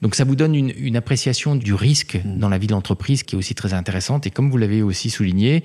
Donc 0.00 0.14
ça 0.14 0.24
vous 0.24 0.34
donne 0.36 0.54
une, 0.54 0.96
appréciation 0.96 1.56
du 1.56 1.74
risque 1.74 2.16
mmh. 2.16 2.38
dans 2.38 2.48
la 2.48 2.58
vie 2.58 2.66
de 2.66 2.72
l'entreprise 2.72 3.22
qui 3.22 3.34
est 3.34 3.38
aussi 3.38 3.54
très 3.54 3.74
intéressante. 3.74 4.26
Et 4.26 4.30
comme 4.30 4.50
vous 4.50 4.56
l'avez 4.56 4.82
aussi 4.82 5.10
souligné, 5.10 5.64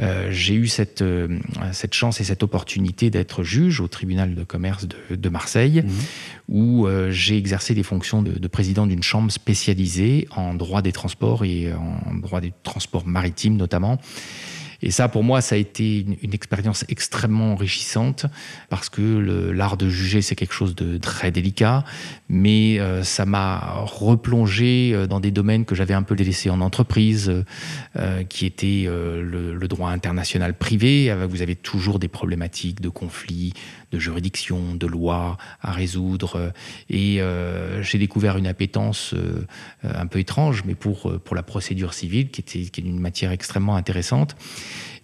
euh, 0.00 0.28
j'ai 0.30 0.54
eu 0.54 0.66
cette, 0.66 1.02
euh, 1.02 1.38
cette 1.72 1.94
chance 1.94 2.20
et 2.20 2.24
cette 2.24 2.42
opportunité 2.42 3.10
d'être 3.10 3.42
juge 3.42 3.80
au 3.80 3.88
tribunal 3.88 4.34
de 4.34 4.44
commerce 4.44 4.86
de, 5.10 5.28
Marseille, 5.28 5.82
mmh. 5.82 6.54
où 6.54 6.86
j'ai 7.10 7.36
exercé 7.36 7.74
les 7.74 7.82
fonctions 7.82 8.22
de, 8.22 8.32
de 8.32 8.48
président 8.48 8.86
d'une 8.86 9.02
chambre 9.02 9.30
spécialisée 9.30 10.28
en 10.30 10.54
droit 10.54 10.82
des 10.82 10.92
transports 10.92 11.44
et 11.44 11.72
en 11.72 12.14
droit 12.14 12.40
des 12.40 12.52
transports 12.62 13.06
maritimes 13.06 13.56
notamment 13.56 13.85
évidemment 13.92 13.98
et 14.82 14.90
ça, 14.90 15.08
pour 15.08 15.24
moi, 15.24 15.40
ça 15.40 15.54
a 15.54 15.58
été 15.58 16.00
une, 16.22 16.34
expérience 16.34 16.84
extrêmement 16.88 17.52
enrichissante 17.52 18.26
parce 18.68 18.88
que 18.88 19.02
l'art 19.52 19.76
de 19.76 19.88
juger, 19.88 20.20
c'est 20.22 20.34
quelque 20.34 20.52
chose 20.52 20.74
de 20.74 20.98
très 20.98 21.30
délicat, 21.30 21.84
mais 22.28 22.78
euh, 22.78 23.02
ça 23.02 23.24
m'a 23.24 23.58
replongé 23.84 24.92
euh, 24.92 25.06
dans 25.06 25.20
des 25.20 25.30
domaines 25.30 25.64
que 25.64 25.74
j'avais 25.74 25.94
un 25.94 26.02
peu 26.02 26.14
délaissés 26.14 26.50
en 26.50 26.60
entreprise, 26.60 27.32
euh, 27.96 28.24
qui 28.24 28.44
étaient 28.44 28.86
le, 28.86 29.66
droit 29.66 29.90
international 29.90 30.54
privé. 30.54 31.12
Vous 31.28 31.42
avez 31.42 31.56
toujours 31.56 31.98
des 31.98 32.06
problématiques 32.06 32.80
de 32.80 32.88
conflits, 32.88 33.52
de 33.90 33.98
juridiction, 33.98 34.76
de 34.76 34.86
loi 34.86 35.38
à 35.60 35.72
résoudre. 35.72 36.52
Et 36.88 37.20
j'ai 37.80 37.98
découvert 37.98 38.36
une 38.36 38.46
appétence 38.46 39.12
un 39.82 40.06
peu 40.06 40.20
étrange, 40.20 40.62
mais 40.64 40.76
pour, 40.76 41.18
pour 41.18 41.34
la 41.34 41.42
procédure 41.42 41.94
civile, 41.94 42.30
qui, 42.30 42.42
était, 42.42 42.60
qui 42.70 42.80
est 42.80 42.84
une 42.84 43.00
matière 43.00 43.32
extrêmement 43.32 43.74
intéressante. 43.74 44.36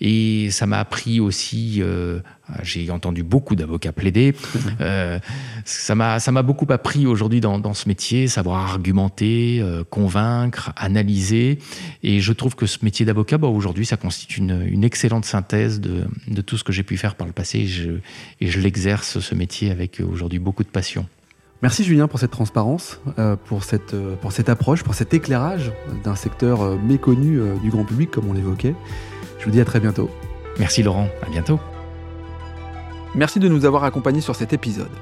Et 0.05 0.51
ça 0.51 0.66
m'a 0.66 0.81
appris 0.81 1.20
aussi, 1.20 1.77
euh, 1.81 2.18
j'ai 2.64 2.90
entendu 2.90 3.22
beaucoup 3.22 3.55
d'avocats 3.55 3.92
plaider, 3.92 4.35
euh, 4.81 5.20
ça 5.64 5.94
m'a 5.94 6.42
beaucoup 6.42 6.66
appris 6.70 7.07
aujourd'hui 7.07 7.40
dans, 7.40 7.61
dans, 7.61 7.72
ce 7.72 7.87
métier, 7.87 8.27
savoir 8.27 8.72
argumenter, 8.72 9.61
euh, 9.61 9.85
convaincre, 9.88 10.72
analyser. 10.75 11.61
Et 12.03 12.18
je 12.18 12.33
trouve 12.33 12.57
que 12.57 12.66
ce 12.66 12.79
métier 12.83 13.07
d'avocat, 13.07 13.38
bah, 13.38 13.46
aujourd'hui, 13.46 13.87
ça 13.87 13.96
constitue 13.96 14.40
une, 14.40 14.66
une, 14.66 14.83
excellente 14.83 15.25
synthèse 15.25 15.81
de, 15.81 16.05
de, 16.27 16.42
tout 16.42 16.59
ce 16.59 16.64
que 16.64 16.72
j'ai 16.72 16.83
pu 16.83 16.96
faire 16.96 17.14
par 17.14 17.29
le 17.29 17.33
passé. 17.33 17.61
Et 17.61 17.66
je, 17.68 17.90
et 18.40 18.48
je 18.48 18.59
l'exerce, 18.59 19.20
ce 19.20 19.35
métier, 19.37 19.70
avec 19.70 20.03
aujourd'hui 20.05 20.40
beaucoup 20.40 20.64
de 20.64 20.68
passion. 20.68 21.07
Merci 21.62 21.85
Julien 21.85 22.09
pour 22.09 22.18
cette 22.18 22.33
transparence, 22.33 23.01
euh, 23.20 23.37
pour, 23.37 23.62
cette, 23.62 23.94
pour 24.20 24.33
cette 24.33 24.48
approche, 24.48 24.83
pour 24.83 24.94
cet 24.94 25.14
éclairage 25.14 25.70
d'un 26.03 26.16
secteur 26.16 26.77
méconnu 26.77 27.40
du 27.62 27.70
grand 27.70 27.85
public, 27.85 28.11
comme 28.11 28.29
on 28.29 28.33
l'évoquait. 28.33 28.75
Je 29.42 29.46
vous 29.46 29.50
dis 29.50 29.61
à 29.61 29.64
très 29.64 29.81
bientôt. 29.81 30.09
Merci 30.61 30.85
Laurent, 30.85 31.09
à 31.20 31.28
bientôt. 31.28 31.59
Merci 33.16 33.40
de 33.40 33.48
nous 33.48 33.64
avoir 33.64 33.83
accompagnés 33.83 34.20
sur 34.20 34.37
cet 34.37 34.52
épisode. 34.52 34.92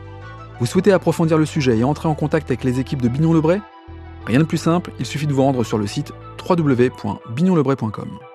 Vous 0.61 0.65
souhaitez 0.65 0.93
approfondir 0.93 1.37
le 1.37 1.45
sujet 1.45 1.77
et 1.77 1.85
entrer 1.85 2.09
en 2.09 2.15
contact 2.15 2.51
avec 2.51 2.65
les 2.65 2.81
équipes 2.81 3.03
de 3.03 3.09
Bignon 3.09 3.35
Lebray 3.35 3.61
Rien 4.25 4.39
de 4.39 4.45
plus 4.45 4.57
simple, 4.57 4.93
il 4.99 5.05
suffit 5.05 5.27
de 5.27 5.35
vous 5.35 5.43
rendre 5.43 5.63
sur 5.63 5.77
le 5.77 5.87
site 5.87 6.13
www.bignonlebray.com. 6.49 8.30